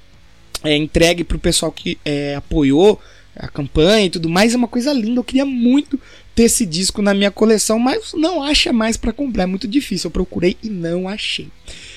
é, 0.63 0.77
entregue 0.77 1.25
pro 1.25 1.39
pessoal 1.39 1.73
que 1.73 1.99
é, 2.05 2.37
apoiou 2.37 3.01
a 3.37 3.49
campanha 3.49 4.07
e 4.07 4.11
tudo 4.11 4.29
mais. 4.29 4.55
É 4.55 4.57
uma 4.57 4.69
coisa 4.69 4.93
linda. 4.93 5.19
Eu 5.19 5.25
queria 5.25 5.45
muito 5.45 6.01
ter 6.35 6.45
esse 6.45 6.67
disco 6.67 7.01
na 7.01 7.15
minha 7.15 7.31
coleção, 7.31 7.79
mas 7.79 8.13
não 8.13 8.43
acha 8.43 8.73
mais 8.73 8.97
para 8.97 9.13
comprar. 9.13 9.45
É 9.45 9.47
muito 9.47 9.69
difícil. 9.69 10.09
Eu 10.09 10.13
procurei 10.13 10.57
e 10.63 10.69
não 10.69 11.09
achei. 11.09 11.49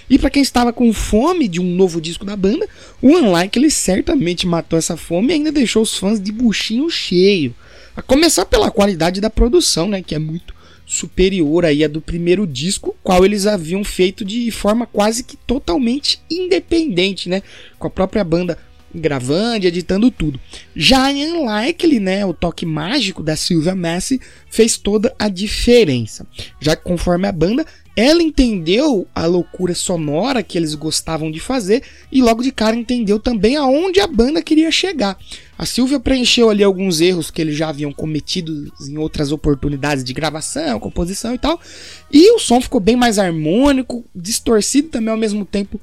E 0.10 0.18
para 0.18 0.30
quem 0.30 0.42
estava 0.42 0.72
com 0.72 0.94
fome 0.94 1.48
de 1.48 1.60
um 1.60 1.76
novo 1.76 2.00
disco 2.00 2.24
da 2.24 2.36
banda, 2.36 2.68
o 3.02 3.10
Unlike 3.10 3.58
ele 3.58 3.70
certamente 3.70 4.48
matou 4.48 4.78
essa 4.78 4.96
fome 4.96 5.30
e 5.30 5.34
ainda 5.34 5.52
deixou 5.52 5.82
os 5.82 5.98
fãs 5.98 6.22
de 6.22 6.32
buchinho 6.32 6.90
cheio. 6.90 7.54
A 7.96 8.02
começar 8.02 8.46
pela 8.46 8.72
qualidade 8.72 9.20
da 9.20 9.30
produção, 9.30 9.90
né, 9.90 10.02
que 10.02 10.16
é 10.16 10.20
muito 10.20 10.56
superior 10.86 11.66
aí 11.66 11.84
a 11.84 11.88
do 11.88 12.00
primeiro 12.00 12.48
disco, 12.48 12.96
qual 13.04 13.26
eles 13.26 13.46
haviam 13.46 13.84
feito 13.84 14.24
de 14.24 14.50
forma 14.52 14.86
quase 14.86 15.24
que 15.24 15.36
totalmente 15.36 16.22
independente, 16.32 17.28
né, 17.28 17.44
com 17.78 17.88
a 17.88 17.90
própria 17.90 18.24
banda 18.24 18.58
gravando 18.94 19.66
e 19.66 19.68
editando 19.68 20.10
tudo. 20.10 20.40
Já 20.76 21.12
em 21.12 21.32
Unlikely, 21.32 22.00
né, 22.00 22.26
o 22.26 22.34
toque 22.34 22.66
mágico 22.66 23.22
da 23.24 23.36
Sylvia 23.36 23.76
Messi 23.76 24.20
fez 24.50 24.78
toda 24.78 25.14
a 25.18 25.28
diferença. 25.30 26.26
Já 26.60 26.76
que 26.76 26.84
conforme 26.84 27.28
a 27.28 27.32
banda, 27.32 27.66
ela 27.96 28.22
entendeu 28.22 29.08
a 29.16 29.26
loucura 29.26 29.74
sonora 29.74 30.44
que 30.44 30.56
eles 30.56 30.76
gostavam 30.76 31.32
de 31.32 31.40
fazer 31.40 31.82
e 32.12 32.22
logo 32.22 32.44
de 32.44 32.52
cara 32.52 32.76
entendeu 32.76 33.20
também 33.20 33.56
aonde 33.56 34.00
a 34.00 34.06
banda 34.06 34.40
queria 34.40 34.70
chegar. 34.70 35.18
A 35.58 35.66
Silvia 35.66 36.00
preencheu 36.00 36.52
ali 36.52 36.64
alguns 36.64 37.02
erros 37.02 37.32
que 37.32 37.42
eles 37.42 37.56
já 37.56 37.70
haviam 37.70 37.92
cometido 37.92 38.72
em 38.88 39.00
outras 39.00 39.32
oportunidades 39.32 40.04
de 40.04 40.14
gravação, 40.14 40.80
composição 40.80 41.34
e 41.34 41.40
tal, 41.40 41.60
e 42.12 42.32
o 42.36 42.38
som 42.38 42.62
ficou 42.62 42.80
bem 42.80 42.96
mais 42.96 43.18
harmônico, 43.18 44.06
distorcido 44.16 44.90
também 44.90 45.10
ao 45.10 45.18
mesmo 45.18 45.44
tempo 45.44 45.82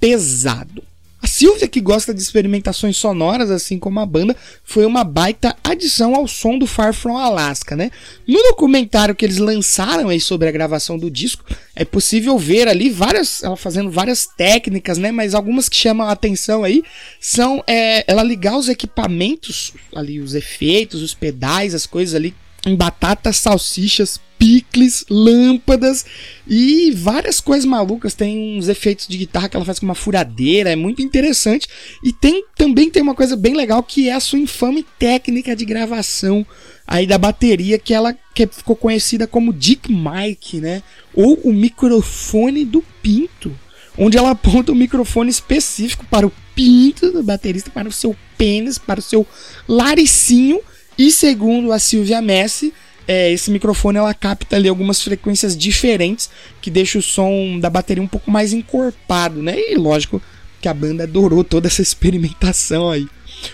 pesado. 0.00 0.82
A 1.22 1.26
Silvia, 1.28 1.68
que 1.68 1.80
gosta 1.80 2.12
de 2.12 2.20
experimentações 2.20 2.96
sonoras, 2.96 3.48
assim 3.48 3.78
como 3.78 4.00
a 4.00 4.06
banda, 4.06 4.36
foi 4.64 4.84
uma 4.84 5.04
baita 5.04 5.56
adição 5.62 6.16
ao 6.16 6.26
som 6.26 6.58
do 6.58 6.66
Far 6.66 6.92
From 6.92 7.16
Alaska, 7.16 7.76
né? 7.76 7.92
No 8.26 8.42
documentário 8.42 9.14
que 9.14 9.24
eles 9.24 9.38
lançaram 9.38 10.08
aí 10.08 10.20
sobre 10.20 10.48
a 10.48 10.52
gravação 10.52 10.98
do 10.98 11.08
disco, 11.08 11.44
é 11.76 11.84
possível 11.84 12.36
ver 12.36 12.66
ali 12.66 12.90
várias, 12.90 13.40
ela 13.44 13.56
fazendo 13.56 13.88
várias 13.88 14.26
técnicas, 14.26 14.98
né? 14.98 15.12
Mas 15.12 15.32
algumas 15.32 15.68
que 15.68 15.76
chamam 15.76 16.08
a 16.08 16.10
atenção 16.10 16.64
aí 16.64 16.82
são 17.20 17.62
é, 17.68 18.04
ela 18.10 18.24
ligar 18.24 18.56
os 18.56 18.68
equipamentos 18.68 19.74
ali, 19.94 20.18
os 20.18 20.34
efeitos, 20.34 21.02
os 21.02 21.14
pedais, 21.14 21.72
as 21.72 21.86
coisas 21.86 22.16
ali 22.16 22.34
em 22.64 22.76
batatas, 22.76 23.38
salsichas, 23.38 24.20
picles, 24.38 25.04
lâmpadas 25.08 26.04
e 26.46 26.90
várias 26.92 27.40
coisas 27.40 27.64
malucas. 27.64 28.14
Tem 28.14 28.58
uns 28.58 28.68
efeitos 28.68 29.06
de 29.06 29.16
guitarra 29.16 29.48
que 29.48 29.56
ela 29.56 29.64
faz 29.64 29.78
com 29.78 29.86
uma 29.86 29.94
furadeira, 29.94 30.70
é 30.70 30.76
muito 30.76 31.02
interessante. 31.02 31.68
E 32.02 32.12
tem 32.12 32.44
também 32.56 32.90
tem 32.90 33.02
uma 33.02 33.14
coisa 33.14 33.36
bem 33.36 33.54
legal 33.54 33.82
que 33.82 34.08
é 34.08 34.12
a 34.12 34.20
sua 34.20 34.38
infame 34.38 34.84
técnica 34.98 35.54
de 35.54 35.64
gravação 35.64 36.46
aí 36.86 37.06
da 37.06 37.18
bateria 37.18 37.78
que 37.78 37.94
ela 37.94 38.16
que 38.34 38.46
ficou 38.46 38.74
conhecida 38.74 39.26
como 39.26 39.52
Dick 39.52 39.92
Mike, 39.92 40.60
né? 40.60 40.82
Ou 41.14 41.34
o 41.44 41.52
microfone 41.52 42.64
do 42.64 42.82
pinto, 43.02 43.56
onde 43.96 44.18
ela 44.18 44.30
aponta 44.30 44.72
um 44.72 44.76
microfone 44.76 45.30
específico 45.30 46.04
para 46.10 46.26
o 46.26 46.32
pinto 46.54 47.12
do 47.12 47.22
baterista, 47.22 47.70
para 47.70 47.88
o 47.88 47.92
seu 47.92 48.16
pênis, 48.36 48.78
para 48.78 49.00
o 49.00 49.02
seu 49.02 49.26
laricinho. 49.68 50.60
E 50.98 51.10
segundo 51.10 51.72
a 51.72 51.78
Silvia 51.78 52.20
Messi, 52.20 52.72
é, 53.06 53.32
esse 53.32 53.50
microfone 53.50 53.98
ela 53.98 54.14
capta 54.14 54.56
ali 54.56 54.68
algumas 54.68 55.02
frequências 55.02 55.56
diferentes 55.56 56.30
que 56.60 56.70
deixa 56.70 56.98
o 56.98 57.02
som 57.02 57.58
da 57.58 57.68
bateria 57.68 58.02
um 58.02 58.08
pouco 58.08 58.30
mais 58.30 58.52
encorpado, 58.52 59.42
né? 59.42 59.56
E 59.58 59.74
lógico 59.74 60.22
que 60.60 60.68
a 60.68 60.74
banda 60.74 61.04
adorou 61.04 61.42
toda 61.42 61.66
essa 61.66 61.82
experimentação 61.82 62.88
aí. 62.88 63.06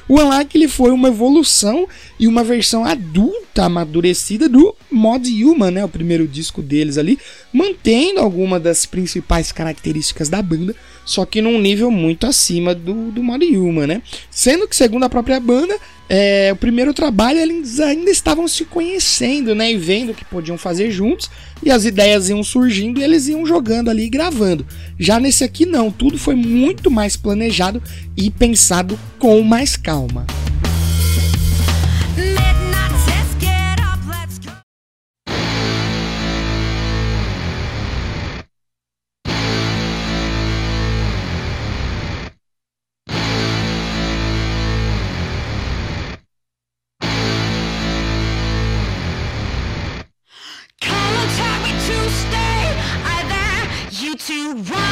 O 0.06 0.20
Unlike 0.20 0.56
ele 0.56 0.68
foi 0.68 0.90
uma 0.90 1.08
evolução 1.08 1.88
e 2.18 2.28
uma 2.28 2.44
versão 2.44 2.84
adulta, 2.84 3.64
amadurecida 3.64 4.46
do 4.48 4.74
Mod 4.90 5.26
Human, 5.44 5.70
né, 5.70 5.84
o 5.84 5.88
primeiro 5.88 6.28
disco 6.28 6.60
deles 6.60 6.98
ali, 6.98 7.18
mantendo 7.50 8.20
algumas 8.20 8.62
das 8.62 8.84
principais 8.84 9.50
características 9.50 10.28
da 10.28 10.42
banda, 10.42 10.74
só 11.08 11.24
que 11.24 11.40
num 11.40 11.58
nível 11.58 11.90
muito 11.90 12.26
acima 12.26 12.74
do, 12.74 13.10
do 13.10 13.22
Mod 13.22 13.42
Human, 13.42 13.86
né? 13.86 14.02
Sendo 14.30 14.68
que, 14.68 14.76
segundo 14.76 15.04
a 15.04 15.08
própria 15.08 15.40
banda, 15.40 15.74
é, 16.06 16.50
o 16.52 16.56
primeiro 16.56 16.92
trabalho 16.92 17.38
eles 17.38 17.80
ainda 17.80 18.10
estavam 18.10 18.46
se 18.46 18.66
conhecendo, 18.66 19.54
né, 19.54 19.72
e 19.72 19.78
vendo 19.78 20.12
o 20.12 20.14
que 20.14 20.24
podiam 20.26 20.58
fazer 20.58 20.90
juntos, 20.90 21.30
e 21.62 21.70
as 21.70 21.86
ideias 21.86 22.28
iam 22.28 22.44
surgindo 22.44 23.00
e 23.00 23.02
eles 23.02 23.26
iam 23.26 23.46
jogando 23.46 23.88
ali 23.88 24.04
e 24.04 24.10
gravando. 24.10 24.66
Já 24.98 25.18
nesse 25.18 25.44
aqui 25.44 25.64
não, 25.64 25.90
tudo 25.90 26.18
foi 26.18 26.34
muito 26.34 26.90
mais 26.90 27.16
planejado 27.16 27.82
e 28.14 28.30
pensado 28.30 28.98
com 29.18 29.40
mais 29.40 29.76
calma. 29.76 30.26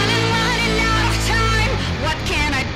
running 0.09 0.77
out 0.81 1.05
of 1.11 1.16
time. 1.27 1.73
What 2.05 2.16
can 2.27 2.55
I 2.55 2.62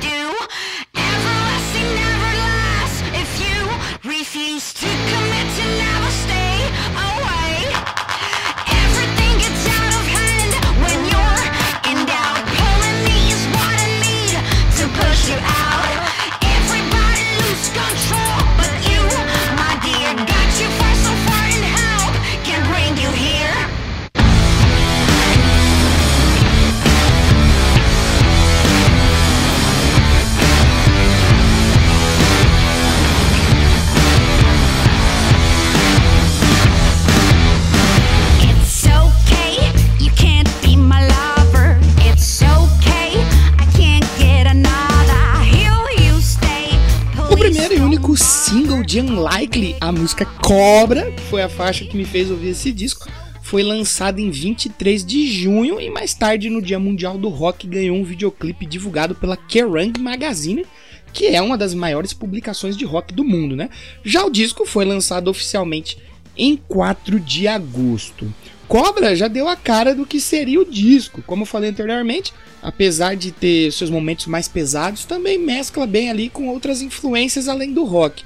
Unlikely, 49.21 49.75
a 49.79 49.91
música 49.91 50.25
Cobra, 50.25 51.11
que 51.11 51.21
foi 51.21 51.43
a 51.43 51.49
faixa 51.49 51.85
que 51.85 51.95
me 51.95 52.05
fez 52.05 52.31
ouvir 52.31 52.49
esse 52.49 52.71
disco, 52.71 53.07
foi 53.43 53.61
lançada 53.61 54.19
em 54.19 54.31
23 54.31 55.05
de 55.05 55.31
junho 55.31 55.79
e 55.79 55.91
mais 55.91 56.15
tarde, 56.15 56.49
no 56.49 56.59
Dia 56.59 56.79
Mundial 56.79 57.19
do 57.19 57.29
Rock, 57.29 57.67
ganhou 57.67 57.95
um 57.95 58.03
videoclipe 58.03 58.65
divulgado 58.65 59.13
pela 59.13 59.37
Kerrang 59.37 59.99
Magazine, 59.99 60.65
que 61.13 61.27
é 61.27 61.39
uma 61.39 61.55
das 61.55 61.75
maiores 61.75 62.13
publicações 62.13 62.75
de 62.75 62.83
rock 62.83 63.13
do 63.13 63.23
mundo, 63.23 63.55
né? 63.55 63.69
Já 64.03 64.25
o 64.25 64.31
disco 64.31 64.65
foi 64.65 64.85
lançado 64.85 65.27
oficialmente 65.27 65.99
em 66.35 66.57
4 66.57 67.19
de 67.19 67.47
agosto. 67.47 68.33
Cobra 68.67 69.15
já 69.15 69.27
deu 69.27 69.47
a 69.47 69.55
cara 69.55 69.93
do 69.93 70.05
que 70.05 70.19
seria 70.19 70.59
o 70.59 70.65
disco. 70.65 71.21
Como 71.27 71.43
eu 71.43 71.47
falei 71.47 71.69
anteriormente, 71.69 72.33
apesar 72.59 73.15
de 73.15 73.31
ter 73.31 73.71
seus 73.71 73.91
momentos 73.91 74.25
mais 74.25 74.47
pesados, 74.47 75.05
também 75.05 75.37
mescla 75.37 75.85
bem 75.85 76.09
ali 76.09 76.27
com 76.27 76.47
outras 76.47 76.81
influências 76.81 77.47
além 77.47 77.71
do 77.71 77.83
rock. 77.83 78.23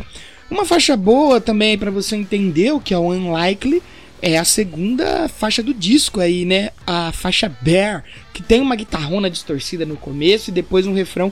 Uma 0.50 0.66
faixa 0.66 0.96
boa 0.96 1.42
também 1.42 1.78
para 1.78 1.92
você 1.92 2.16
entender 2.16 2.72
o 2.72 2.80
que 2.80 2.94
é 2.94 2.98
o 2.98 3.10
Unlikely 3.10 3.82
é 4.22 4.38
a 4.38 4.46
segunda 4.46 5.28
faixa 5.28 5.62
do 5.62 5.74
disco 5.74 6.20
aí, 6.20 6.46
né? 6.46 6.72
A 6.86 7.12
faixa 7.12 7.50
Bear, 7.62 8.04
que 8.34 8.42
tem 8.42 8.62
uma 8.62 8.76
guitarrona 8.76 9.30
distorcida 9.30 9.86
no 9.86 9.98
começo 9.98 10.50
e 10.50 10.54
depois 10.54 10.88
um 10.88 10.94
refrão 10.94 11.32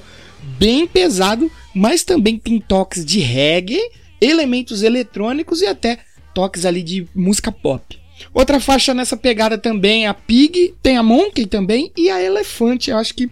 bem 0.60 0.86
pesado, 0.86 1.52
mas 1.73 2.04
também 2.04 2.38
tem 2.38 2.60
toques 2.60 3.06
de 3.06 3.19
reggae, 3.19 3.80
elementos 4.21 4.84
eletrônicos 4.84 5.62
e 5.62 5.65
até 5.65 5.99
toques 6.34 6.65
ali 6.65 6.84
de 6.84 7.08
música 7.15 7.52
pop. 7.52 7.99
Outra 8.34 8.60
faixa 8.60 8.93
nessa 8.93 9.17
pegada 9.17 9.58
também 9.58 10.06
é 10.06 10.08
a 10.08 10.13
Pig, 10.13 10.76
tem 10.82 10.97
a 10.97 11.04
Monkey 11.04 11.45
também 11.45 11.91
e 11.97 12.10
a 12.10 12.21
Elefante. 12.21 12.91
Eu 12.91 12.97
acho 12.97 13.13
que 13.13 13.30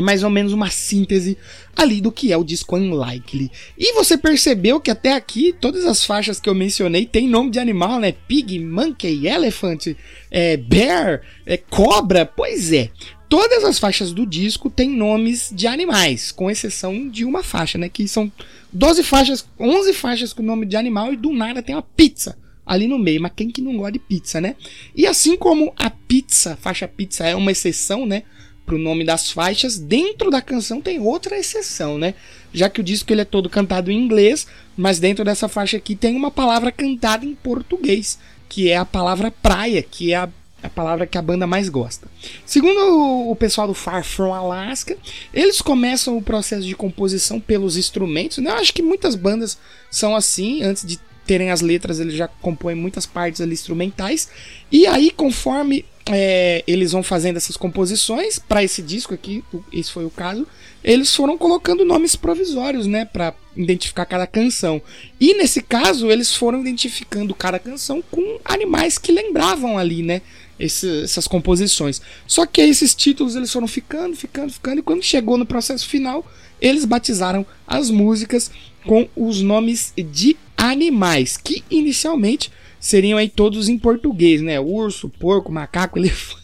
mais 0.00 0.22
ou 0.22 0.30
menos 0.30 0.52
uma 0.52 0.70
síntese 0.70 1.36
ali 1.76 2.00
do 2.00 2.12
que 2.12 2.32
é 2.32 2.36
o 2.36 2.44
disco 2.44 2.76
Unlikely. 2.76 3.50
E 3.78 3.92
você 3.94 4.16
percebeu 4.16 4.80
que 4.80 4.90
até 4.90 5.12
aqui 5.14 5.54
todas 5.58 5.84
as 5.84 6.04
faixas 6.04 6.40
que 6.40 6.48
eu 6.48 6.54
mencionei 6.54 7.06
têm 7.06 7.28
nome 7.28 7.50
de 7.50 7.58
animal, 7.58 7.98
né? 7.98 8.12
Pig, 8.12 8.58
Monkey, 8.58 9.26
Elephant, 9.26 9.94
é, 10.30 10.56
Bear, 10.56 11.22
é, 11.46 11.56
Cobra. 11.56 12.26
Pois 12.26 12.72
é. 12.72 12.90
Todas 13.28 13.62
as 13.62 13.78
faixas 13.78 14.12
do 14.12 14.26
disco 14.26 14.68
têm 14.68 14.90
nomes 14.90 15.52
de 15.54 15.68
animais, 15.68 16.32
com 16.32 16.50
exceção 16.50 17.08
de 17.08 17.24
uma 17.24 17.44
faixa, 17.44 17.78
né? 17.78 17.88
Que 17.88 18.08
são 18.08 18.30
12 18.72 19.04
faixas, 19.04 19.48
11 19.58 19.92
faixas 19.92 20.32
com 20.32 20.42
nome 20.42 20.66
de 20.66 20.76
animal 20.76 21.12
e 21.12 21.16
do 21.16 21.32
nada 21.32 21.62
tem 21.62 21.74
uma 21.74 21.82
pizza 21.82 22.36
ali 22.66 22.88
no 22.88 22.98
meio. 22.98 23.22
Mas 23.22 23.32
quem 23.36 23.48
que 23.48 23.62
não 23.62 23.76
gosta 23.76 23.92
de 23.92 23.98
pizza, 24.00 24.40
né? 24.40 24.56
E 24.96 25.06
assim 25.06 25.36
como 25.36 25.72
a 25.76 25.88
pizza, 25.90 26.56
faixa 26.60 26.88
pizza 26.88 27.24
é 27.24 27.36
uma 27.36 27.52
exceção, 27.52 28.04
né? 28.04 28.24
Pro 28.70 28.78
nome 28.78 29.02
das 29.02 29.32
faixas, 29.32 29.76
dentro 29.76 30.30
da 30.30 30.40
canção 30.40 30.80
tem 30.80 31.00
outra 31.00 31.36
exceção, 31.36 31.98
né? 31.98 32.14
Já 32.54 32.70
que 32.70 32.80
o 32.80 32.84
disco 32.84 33.12
ele 33.12 33.22
é 33.22 33.24
todo 33.24 33.50
cantado 33.50 33.90
em 33.90 34.00
inglês, 34.00 34.46
mas 34.76 35.00
dentro 35.00 35.24
dessa 35.24 35.48
faixa 35.48 35.76
aqui 35.76 35.96
tem 35.96 36.14
uma 36.14 36.30
palavra 36.30 36.70
cantada 36.70 37.26
em 37.26 37.34
português, 37.34 38.16
que 38.48 38.70
é 38.70 38.76
a 38.76 38.84
palavra 38.84 39.32
praia, 39.32 39.82
que 39.82 40.12
é 40.12 40.18
a 40.18 40.28
a 40.62 40.68
palavra 40.68 41.06
que 41.06 41.16
a 41.16 41.22
banda 41.22 41.46
mais 41.46 41.68
gosta. 41.70 42.06
Segundo 42.44 43.30
o 43.30 43.34
pessoal 43.34 43.66
do 43.66 43.72
Far 43.72 44.04
From 44.04 44.34
Alaska, 44.34 44.96
eles 45.32 45.62
começam 45.62 46.18
o 46.18 46.22
processo 46.22 46.66
de 46.66 46.74
composição 46.74 47.40
pelos 47.40 47.78
instrumentos. 47.78 48.38
Né? 48.38 48.50
Eu 48.50 48.56
acho 48.56 48.74
que 48.74 48.82
muitas 48.82 49.14
bandas 49.14 49.58
são 49.90 50.14
assim, 50.14 50.62
antes 50.62 50.86
de 50.86 51.00
terem 51.30 51.52
as 51.52 51.60
letras, 51.60 52.00
eles 52.00 52.14
já 52.14 52.26
compõem 52.26 52.74
muitas 52.74 53.06
partes 53.06 53.40
ali 53.40 53.52
instrumentais. 53.52 54.28
E 54.68 54.84
aí, 54.84 55.12
conforme 55.12 55.84
é, 56.10 56.64
eles 56.66 56.90
vão 56.90 57.04
fazendo 57.04 57.36
essas 57.36 57.56
composições 57.56 58.36
para 58.36 58.64
esse 58.64 58.82
disco 58.82 59.14
aqui, 59.14 59.44
esse 59.72 59.92
foi 59.92 60.04
o 60.04 60.10
caso, 60.10 60.44
eles 60.82 61.14
foram 61.14 61.38
colocando 61.38 61.84
nomes 61.84 62.16
provisórios, 62.16 62.88
né, 62.88 63.04
para 63.04 63.32
identificar 63.56 64.06
cada 64.06 64.26
canção. 64.26 64.82
E 65.20 65.32
nesse 65.34 65.62
caso, 65.62 66.10
eles 66.10 66.34
foram 66.34 66.62
identificando 66.62 67.32
cada 67.32 67.60
canção 67.60 68.02
com 68.10 68.40
animais 68.44 68.98
que 68.98 69.12
lembravam 69.12 69.78
ali, 69.78 70.02
né, 70.02 70.22
esse, 70.58 71.04
essas 71.04 71.28
composições. 71.28 72.02
Só 72.26 72.44
que 72.44 72.60
esses 72.60 72.92
títulos 72.92 73.36
eles 73.36 73.52
foram 73.52 73.68
ficando, 73.68 74.16
ficando, 74.16 74.52
ficando, 74.52 74.80
e 74.80 74.82
quando 74.82 75.04
chegou 75.04 75.38
no 75.38 75.46
processo 75.46 75.88
final, 75.88 76.28
eles 76.60 76.84
batizaram 76.84 77.46
as 77.68 77.88
músicas 77.88 78.50
com 78.86 79.08
os 79.16 79.42
nomes 79.42 79.92
de 79.96 80.36
animais, 80.56 81.36
que 81.36 81.64
inicialmente 81.70 82.50
seriam 82.78 83.18
aí 83.18 83.28
todos 83.28 83.68
em 83.68 83.78
português, 83.78 84.40
né? 84.40 84.58
Urso, 84.58 85.08
porco, 85.08 85.52
macaco, 85.52 85.98
elefante. 86.00 86.40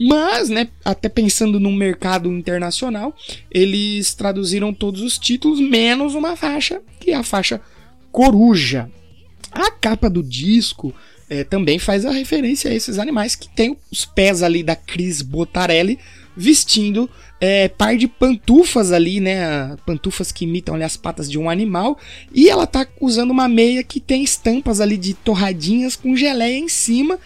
Mas, 0.00 0.48
né, 0.48 0.68
até 0.84 1.08
pensando 1.08 1.58
no 1.58 1.72
mercado 1.72 2.30
internacional, 2.32 3.14
eles 3.50 4.14
traduziram 4.14 4.72
todos 4.72 5.02
os 5.02 5.18
títulos, 5.18 5.60
menos 5.60 6.14
uma 6.14 6.36
faixa, 6.36 6.80
que 7.00 7.10
é 7.10 7.14
a 7.14 7.22
faixa 7.22 7.60
Coruja. 8.12 8.90
A 9.52 9.70
capa 9.70 10.08
do 10.08 10.22
disco 10.22 10.94
é, 11.28 11.44
também 11.44 11.78
faz 11.78 12.04
a 12.04 12.10
referência 12.10 12.70
a 12.70 12.74
esses 12.74 12.98
animais 12.98 13.34
que 13.34 13.48
tem 13.48 13.76
os 13.90 14.04
pés 14.04 14.42
ali 14.42 14.62
da 14.62 14.76
Cris 14.76 15.22
Botarelli 15.22 15.98
vestindo 16.36 17.08
é, 17.40 17.68
par 17.68 17.96
de 17.96 18.06
pantufas 18.06 18.92
ali, 18.92 19.20
né? 19.20 19.76
Pantufas 19.86 20.30
que 20.30 20.44
imitam 20.44 20.74
ali, 20.74 20.84
as 20.84 20.96
patas 20.96 21.30
de 21.30 21.38
um 21.38 21.48
animal. 21.48 21.98
E 22.32 22.48
ela 22.48 22.66
tá 22.66 22.86
usando 23.00 23.30
uma 23.30 23.48
meia 23.48 23.82
que 23.82 24.00
tem 24.00 24.22
estampas 24.22 24.80
ali 24.80 24.96
de 24.96 25.14
torradinhas 25.14 25.96
com 25.96 26.16
geleia 26.16 26.58
em 26.58 26.68
cima. 26.68 27.18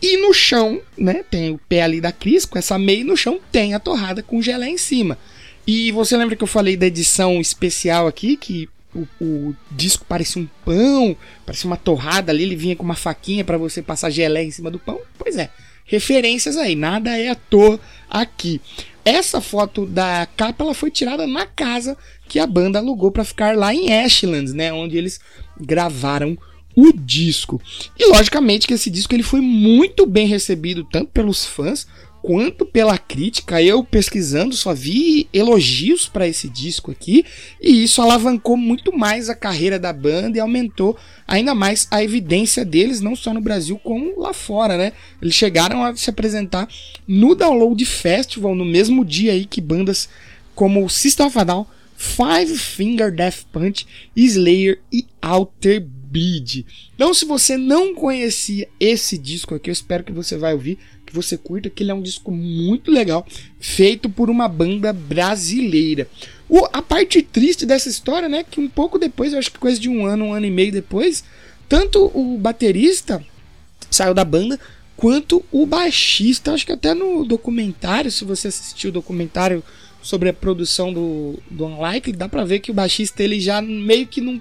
E 0.00 0.16
no 0.16 0.32
chão, 0.32 0.80
né? 0.96 1.24
Tem 1.28 1.50
o 1.50 1.60
pé 1.68 1.82
ali 1.82 2.00
da 2.00 2.10
Cris 2.10 2.44
com 2.44 2.58
essa 2.58 2.78
meia 2.78 3.00
e 3.00 3.04
no 3.04 3.16
chão 3.16 3.38
tem 3.50 3.74
a 3.74 3.80
torrada 3.80 4.22
com 4.22 4.42
geleia 4.42 4.70
em 4.70 4.78
cima. 4.78 5.18
E 5.66 5.92
você 5.92 6.16
lembra 6.16 6.34
que 6.34 6.42
eu 6.42 6.48
falei 6.48 6.76
da 6.76 6.86
edição 6.86 7.40
especial 7.40 8.08
aqui, 8.08 8.36
que 8.36 8.68
o, 8.94 9.06
o, 9.20 9.56
disco 9.70 10.04
parecia 10.06 10.42
um 10.42 10.48
pão, 10.64 11.16
parecia 11.46 11.68
uma 11.68 11.76
torrada 11.76 12.30
ali, 12.30 12.42
ele 12.42 12.56
vinha 12.56 12.76
com 12.76 12.84
uma 12.84 12.94
faquinha 12.94 13.44
para 13.44 13.58
você 13.58 13.82
passar 13.82 14.10
gelé 14.10 14.44
em 14.44 14.50
cima 14.50 14.70
do 14.70 14.78
pão. 14.78 15.00
Pois 15.18 15.36
é, 15.36 15.50
referências 15.84 16.56
aí, 16.56 16.74
nada 16.74 17.16
é 17.18 17.28
à 17.28 17.34
toa 17.34 17.80
aqui. 18.08 18.60
Essa 19.04 19.40
foto 19.40 19.84
da 19.84 20.28
capa 20.36 20.62
ela 20.62 20.74
foi 20.74 20.90
tirada 20.90 21.26
na 21.26 21.44
casa 21.44 21.96
que 22.28 22.38
a 22.38 22.46
banda 22.46 22.78
alugou 22.78 23.10
para 23.10 23.24
ficar 23.24 23.56
lá 23.56 23.74
em 23.74 23.92
Ashlands, 23.92 24.52
né, 24.52 24.72
onde 24.72 24.96
eles 24.96 25.20
gravaram 25.60 26.38
o 26.74 26.92
disco. 26.92 27.60
E 27.98 28.10
logicamente 28.10 28.66
que 28.66 28.74
esse 28.74 28.90
disco 28.90 29.14
ele 29.14 29.22
foi 29.22 29.40
muito 29.40 30.06
bem 30.06 30.26
recebido 30.26 30.84
tanto 30.84 31.10
pelos 31.10 31.44
fãs 31.44 31.86
quanto 32.22 32.64
pela 32.64 32.96
crítica. 32.96 33.60
Eu 33.60 33.82
pesquisando 33.82 34.54
só 34.54 34.72
vi 34.72 35.28
elogios 35.32 36.08
para 36.08 36.26
esse 36.26 36.48
disco 36.48 36.92
aqui, 36.92 37.24
e 37.60 37.82
isso 37.82 38.00
alavancou 38.00 38.56
muito 38.56 38.96
mais 38.96 39.28
a 39.28 39.34
carreira 39.34 39.78
da 39.78 39.92
banda 39.92 40.38
e 40.38 40.40
aumentou 40.40 40.96
ainda 41.26 41.54
mais 41.54 41.88
a 41.90 42.02
evidência 42.02 42.64
deles, 42.64 43.00
não 43.00 43.16
só 43.16 43.34
no 43.34 43.40
Brasil, 43.40 43.78
como 43.78 44.20
lá 44.20 44.32
fora, 44.32 44.76
né? 44.76 44.92
Eles 45.20 45.34
chegaram 45.34 45.84
a 45.84 45.94
se 45.96 46.08
apresentar 46.08 46.68
no 47.06 47.34
Download 47.34 47.84
Festival 47.84 48.54
no 48.54 48.64
mesmo 48.64 49.04
dia 49.04 49.32
aí 49.32 49.44
que 49.44 49.60
bandas 49.60 50.08
como 50.54 50.88
System 50.88 51.26
of 51.26 51.38
a 51.38 51.44
Down, 51.44 51.66
Five 51.96 52.56
Finger 52.56 53.14
Death 53.14 53.44
Punch, 53.52 53.86
Slayer 54.14 54.80
e 54.92 55.06
Alter 55.20 55.80
Bridge. 55.80 56.66
Então, 56.94 57.14
se 57.14 57.24
você 57.24 57.56
não 57.56 57.94
conhecia 57.94 58.68
esse 58.78 59.16
disco 59.16 59.54
aqui, 59.54 59.70
eu 59.70 59.72
espero 59.72 60.04
que 60.04 60.12
você 60.12 60.36
vai 60.36 60.52
ouvir 60.52 60.78
que 61.12 61.16
você 61.16 61.36
curta, 61.36 61.68
que 61.68 61.82
ele 61.82 61.90
é 61.90 61.94
um 61.94 62.02
disco 62.02 62.32
muito 62.32 62.90
legal, 62.90 63.26
feito 63.60 64.08
por 64.08 64.30
uma 64.30 64.48
banda 64.48 64.92
brasileira. 64.92 66.08
O, 66.48 66.66
a 66.72 66.80
parte 66.80 67.22
triste 67.22 67.66
dessa 67.66 67.88
história, 67.88 68.28
né, 68.28 68.42
que 68.42 68.58
um 68.58 68.68
pouco 68.68 68.98
depois, 68.98 69.32
eu 69.32 69.38
acho 69.38 69.52
que 69.52 69.58
coisa 69.58 69.78
de 69.78 69.88
um 69.88 70.06
ano, 70.06 70.26
um 70.26 70.32
ano 70.32 70.46
e 70.46 70.50
meio 70.50 70.72
depois, 70.72 71.22
tanto 71.68 72.10
o 72.14 72.38
baterista 72.38 73.24
saiu 73.90 74.14
da 74.14 74.24
banda, 74.24 74.58
quanto 74.96 75.44
o 75.52 75.66
baixista. 75.66 76.52
Acho 76.52 76.66
que 76.66 76.72
até 76.72 76.94
no 76.94 77.24
documentário, 77.24 78.10
se 78.10 78.24
você 78.24 78.48
assistiu 78.48 78.90
o 78.90 78.92
documentário 78.92 79.62
sobre 80.02 80.30
a 80.30 80.32
produção 80.32 80.92
do, 80.92 81.38
do 81.50 81.66
Unlikely, 81.66 82.16
dá 82.16 82.28
pra 82.28 82.44
ver 82.44 82.60
que 82.60 82.70
o 82.70 82.74
baixista 82.74 83.22
ele 83.22 83.38
já 83.38 83.60
meio 83.60 84.06
que 84.06 84.20
não 84.20 84.40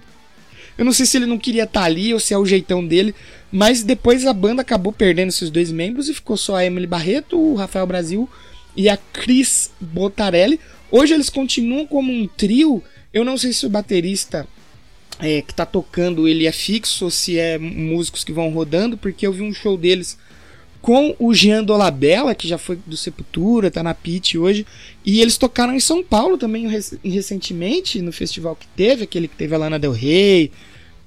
eu 0.78 0.86
não 0.86 0.94
sei 0.94 1.06
se 1.06 1.18
ele 1.18 1.26
não 1.26 1.38
queria 1.38 1.64
estar 1.64 1.82
tá 1.82 1.86
ali 1.86 2.14
ou 2.14 2.20
se 2.20 2.34
é 2.34 2.38
o 2.38 2.46
jeitão 2.46 2.86
dele, 2.86 3.14
mas 3.52 3.84
depois 3.84 4.26
a 4.26 4.34
banda 4.34 4.62
acabou 4.62 4.94
perdendo 4.94 5.30
esses 5.30 5.50
dois 5.50 5.72
membros 5.72 6.08
e 6.08 6.14
ficou 6.14 6.38
só 6.38 6.56
a 6.56 6.66
Emily 6.66 6.88
Barreto, 6.88 7.38
o 7.38 7.56
Rafael 7.56 7.86
Brasil 7.86 8.30
e 8.76 8.88
a 8.88 8.98
Cris 8.98 9.72
Botarelli. 9.80 10.60
Hoje 10.90 11.14
eles 11.14 11.30
continuam 11.30 11.86
como 11.86 12.12
um 12.12 12.28
trio. 12.28 12.82
Eu 13.14 13.26
não 13.26 13.38
sei 13.38 13.52
se 13.52 13.66
o 13.66 13.70
baterista 13.70 14.48
é, 15.20 15.42
que 15.42 15.52
está 15.52 15.66
tocando 15.66 16.28
ele 16.28 16.48
é 16.48 16.52
fixo 16.52 17.06
ou 17.06 17.12
se 17.12 17.38
é 17.38 17.58
músicos 17.58 18.24
que 18.24 18.32
vão 18.32 18.50
rodando, 18.50 18.98
porque 18.98 19.28
eu 19.28 19.34
vi 19.34 19.42
um 19.42 19.54
show 19.54 19.78
deles 19.78 20.18
com 20.82 21.16
o 21.20 21.34
Jean 21.34 21.64
Dolabella, 21.64 22.34
que 22.34 22.48
já 22.48 22.58
foi 22.58 22.80
do 22.88 22.98
Sepultura, 22.98 23.70
tá 23.70 23.84
na 23.84 23.94
Pit 23.94 24.38
hoje, 24.38 24.66
e 25.06 25.22
eles 25.22 25.38
tocaram 25.38 25.76
em 25.76 25.80
São 25.80 26.04
Paulo 26.04 26.40
também 26.40 26.68
recentemente, 27.04 28.02
no 28.02 28.12
festival 28.12 28.56
que 28.56 28.66
teve, 28.76 29.04
aquele 29.04 29.28
que 29.28 29.36
teve 29.36 29.54
a 29.54 29.60
Lana 29.60 29.78
Del 29.78 29.92
Rey, 29.92 30.52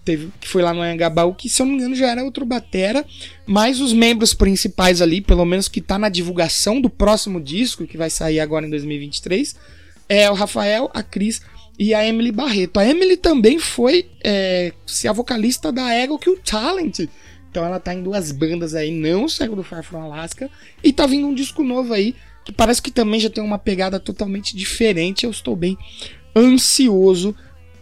teve, 0.04 0.30
que 0.40 0.48
foi 0.48 0.62
lá 0.62 0.74
no 0.74 0.80
Anhangabaú, 0.80 1.34
que 1.34 1.48
se 1.48 1.62
eu 1.62 1.66
não 1.66 1.72
me 1.72 1.78
engano 1.78 1.94
já 1.94 2.10
era 2.10 2.24
outro 2.24 2.44
batera, 2.44 3.04
mas 3.46 3.80
os 3.80 3.92
membros 3.92 4.34
principais 4.34 5.00
ali, 5.00 5.20
pelo 5.20 5.44
menos 5.44 5.68
que 5.68 5.80
tá 5.80 5.98
na 5.98 6.08
divulgação 6.08 6.80
do 6.80 6.90
próximo 6.90 7.40
disco, 7.40 7.86
que 7.86 7.96
vai 7.96 8.10
sair 8.10 8.40
agora 8.40 8.66
em 8.66 8.70
2023, 8.70 9.56
é 10.08 10.30
o 10.30 10.34
Rafael, 10.34 10.90
a 10.92 11.02
Cris 11.02 11.40
e 11.78 11.94
a 11.94 12.06
Emily 12.06 12.30
Barreto. 12.30 12.78
A 12.78 12.86
Emily 12.86 13.16
também 13.16 13.58
foi 13.58 14.06
é, 14.22 14.72
se 14.86 15.08
a 15.08 15.12
vocalista 15.12 15.72
da 15.72 15.92
Ego 15.92 16.18
Kill 16.18 16.38
Talent, 16.44 17.00
então 17.54 17.64
ela 17.64 17.78
tá 17.78 17.94
em 17.94 18.02
duas 18.02 18.32
bandas 18.32 18.74
aí, 18.74 18.90
não 18.90 19.28
saiu 19.28 19.54
do 19.54 19.62
Far 19.62 19.84
From 19.84 20.02
Alaska. 20.02 20.50
E 20.82 20.92
tá 20.92 21.06
vindo 21.06 21.28
um 21.28 21.32
disco 21.32 21.62
novo 21.62 21.94
aí, 21.94 22.16
que 22.44 22.50
parece 22.50 22.82
que 22.82 22.90
também 22.90 23.20
já 23.20 23.30
tem 23.30 23.44
uma 23.44 23.60
pegada 23.60 24.00
totalmente 24.00 24.56
diferente. 24.56 25.24
Eu 25.24 25.30
estou 25.30 25.54
bem 25.54 25.78
ansioso 26.36 27.32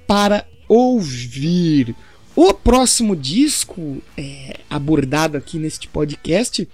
para 0.06 0.46
ouvir. 0.68 1.96
O 2.34 2.54
próximo 2.54 3.14
disco 3.14 4.02
é, 4.16 4.58
abordado 4.70 5.36
aqui 5.36 5.58
neste 5.58 5.86
podcast 5.86 6.66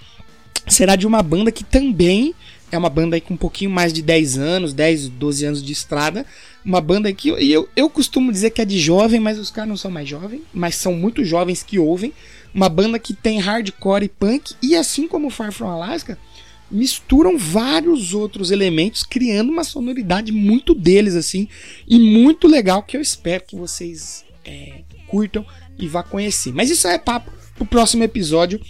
será 0.69 0.95
de 0.95 1.07
uma 1.07 1.23
banda 1.23 1.51
que 1.51 1.65
também 1.65 2.35
é 2.71 2.79
uma 2.79 2.91
banda 2.91 3.17
aí 3.17 3.21
com 3.21 3.35
um 3.35 3.39
pouquinho 3.39 3.71
mais 3.71 3.93
de 3.93 4.03
10 4.03 4.39
anos, 4.39 4.73
10, 4.73 5.09
12 5.09 5.45
anos 5.47 5.63
de 5.63 5.73
estrada. 5.73 6.25
Uma 6.65 6.81
banda 6.81 7.13
que 7.13 7.31
eu, 7.31 7.39
eu, 7.39 7.69
eu 7.75 7.91
costumo 7.91 8.31
dizer 8.31 8.51
que 8.51 8.61
é 8.61 8.65
de 8.65 8.79
jovem, 8.79 9.19
mas 9.19 9.39
os 9.39 9.51
caras 9.51 9.69
não 9.69 9.77
são 9.77 9.91
mais 9.91 10.09
jovens, 10.09 10.43
mas 10.53 10.75
são 10.75 10.93
muito 10.93 11.25
jovens 11.25 11.63
que 11.63 11.79
ouvem. 11.79 12.13
Uma 12.55 12.69
banda 12.69 12.99
que 12.99 13.15
tem 13.15 13.41
hardcore 13.41 14.05
e 14.05 14.09
punk, 14.09 14.55
e 14.63 14.77
assim 14.77 15.09
como 15.09 15.31
Far 15.31 15.51
From 15.51 15.71
Alaska, 15.71 16.19
misturam 16.71 17.39
vários 17.39 18.13
outros 18.13 18.51
elementos, 18.51 19.03
criando 19.03 19.51
uma 19.51 19.65
sonoridade 19.65 20.31
muito 20.31 20.75
deles, 20.75 21.15
assim, 21.15 21.49
e 21.87 21.99
muito 21.99 22.47
legal 22.47 22.83
que 22.83 22.97
eu 22.97 23.01
espero 23.01 23.45
que 23.45 23.57
vocês 23.57 24.25
é, 24.45 24.83
curtam 25.09 25.45
e 25.79 25.89
vá 25.89 26.03
conhecer. 26.03 26.53
Mas 26.53 26.71
isso 26.71 26.87
é 26.87 26.99
papo 26.99 27.31
pro 27.55 27.67
próximo 27.67 28.05
episódio. 28.05 28.61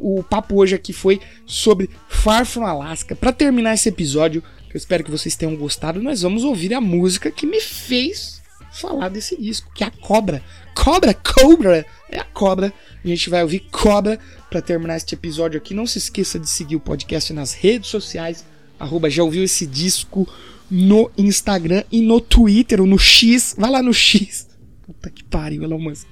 o 0.00 0.22
papo 0.22 0.56
hoje 0.56 0.74
aqui 0.74 0.92
foi 0.92 1.20
sobre 1.44 1.90
Far 2.08 2.46
From 2.46 2.64
Alaska. 2.64 3.14
Para 3.14 3.32
terminar 3.32 3.74
esse 3.74 3.88
episódio, 3.88 4.42
eu 4.72 4.76
espero 4.76 5.04
que 5.04 5.10
vocês 5.10 5.36
tenham 5.36 5.56
gostado, 5.56 6.02
nós 6.02 6.22
vamos 6.22 6.44
ouvir 6.44 6.72
a 6.74 6.80
música 6.80 7.30
que 7.30 7.46
me 7.46 7.60
fez 7.60 8.40
falar 8.72 9.08
desse 9.08 9.36
disco, 9.36 9.70
que 9.74 9.84
é 9.84 9.88
a 9.88 9.90
Cobra. 9.90 10.42
Cobra, 10.74 11.12
Cobra, 11.12 11.84
é 12.08 12.18
a 12.18 12.24
Cobra. 12.24 12.72
A 13.04 13.08
gente 13.08 13.28
vai 13.28 13.42
ouvir 13.42 13.60
Cobra 13.70 14.18
para 14.48 14.62
terminar 14.62 14.96
este 14.96 15.14
episódio 15.14 15.58
aqui. 15.58 15.74
Não 15.74 15.86
se 15.86 15.98
esqueça 15.98 16.38
de 16.38 16.48
seguir 16.48 16.76
o 16.76 16.80
podcast 16.80 17.32
nas 17.32 17.52
redes 17.52 17.90
sociais. 17.90 18.44
Arroba, 18.78 19.10
já 19.10 19.22
ouviu 19.22 19.42
esse 19.42 19.66
disco 19.66 20.26
no 20.70 21.10
Instagram 21.18 21.82
e 21.90 22.00
no 22.00 22.20
Twitter, 22.20 22.80
ou 22.80 22.86
no 22.86 22.98
X. 22.98 23.54
Vai 23.58 23.70
lá 23.70 23.82
no 23.82 23.92
X 23.92 24.49
Puta 24.90 25.08
que 25.08 25.22
pariu, 25.22 25.62
Elon 25.62 25.78
Musk. 25.78 26.04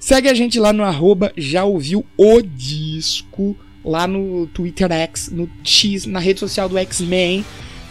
Segue 0.00 0.26
a 0.26 0.32
gente 0.32 0.58
lá 0.58 0.72
no 0.72 0.82
arroba 0.82 1.30
já 1.36 1.64
ouviu 1.64 2.02
o 2.16 2.40
disco, 2.40 3.54
lá 3.84 4.06
no 4.06 4.46
Twitter 4.46 4.90
X, 4.90 5.30
no 5.30 5.50
X, 5.62 6.06
na 6.06 6.18
rede 6.18 6.40
social 6.40 6.66
do 6.66 6.78
X-Men. 6.78 7.44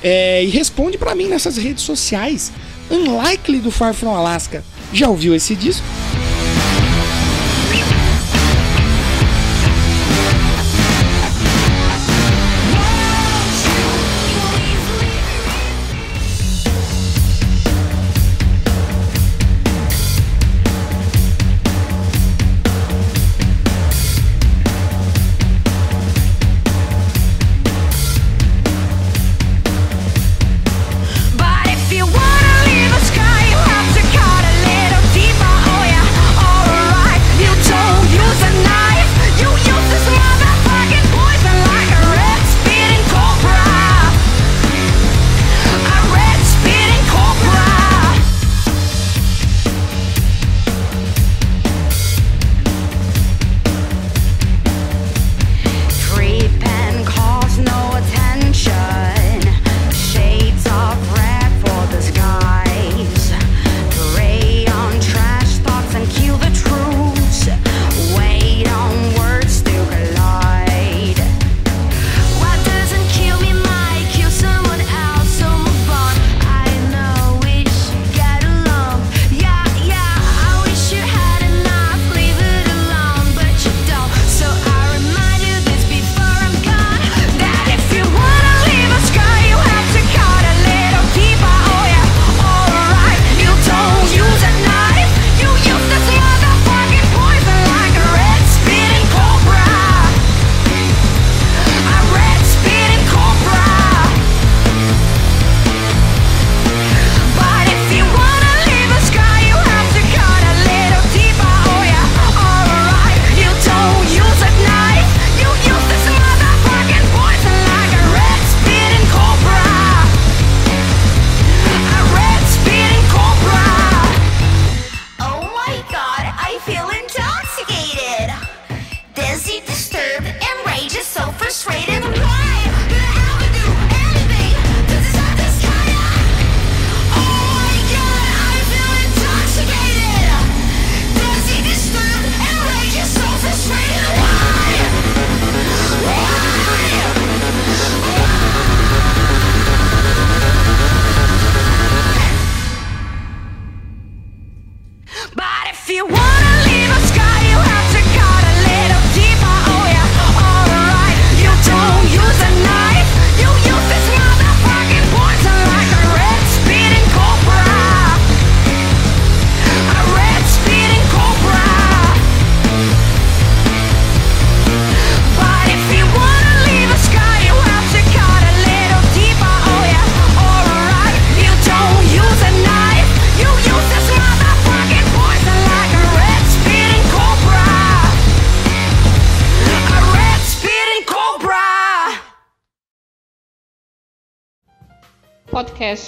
É, 0.04 0.44
e 0.44 0.48
responde 0.48 0.98
para 0.98 1.14
mim 1.14 1.28
nessas 1.28 1.58
redes 1.58 1.84
sociais. 1.84 2.52
Unlikely 2.90 3.60
do 3.60 3.70
Far 3.70 3.94
From 3.94 4.16
Alaska. 4.16 4.64
Já 4.92 5.08
ouviu 5.10 5.36
esse 5.36 5.56
disco? 5.56 5.86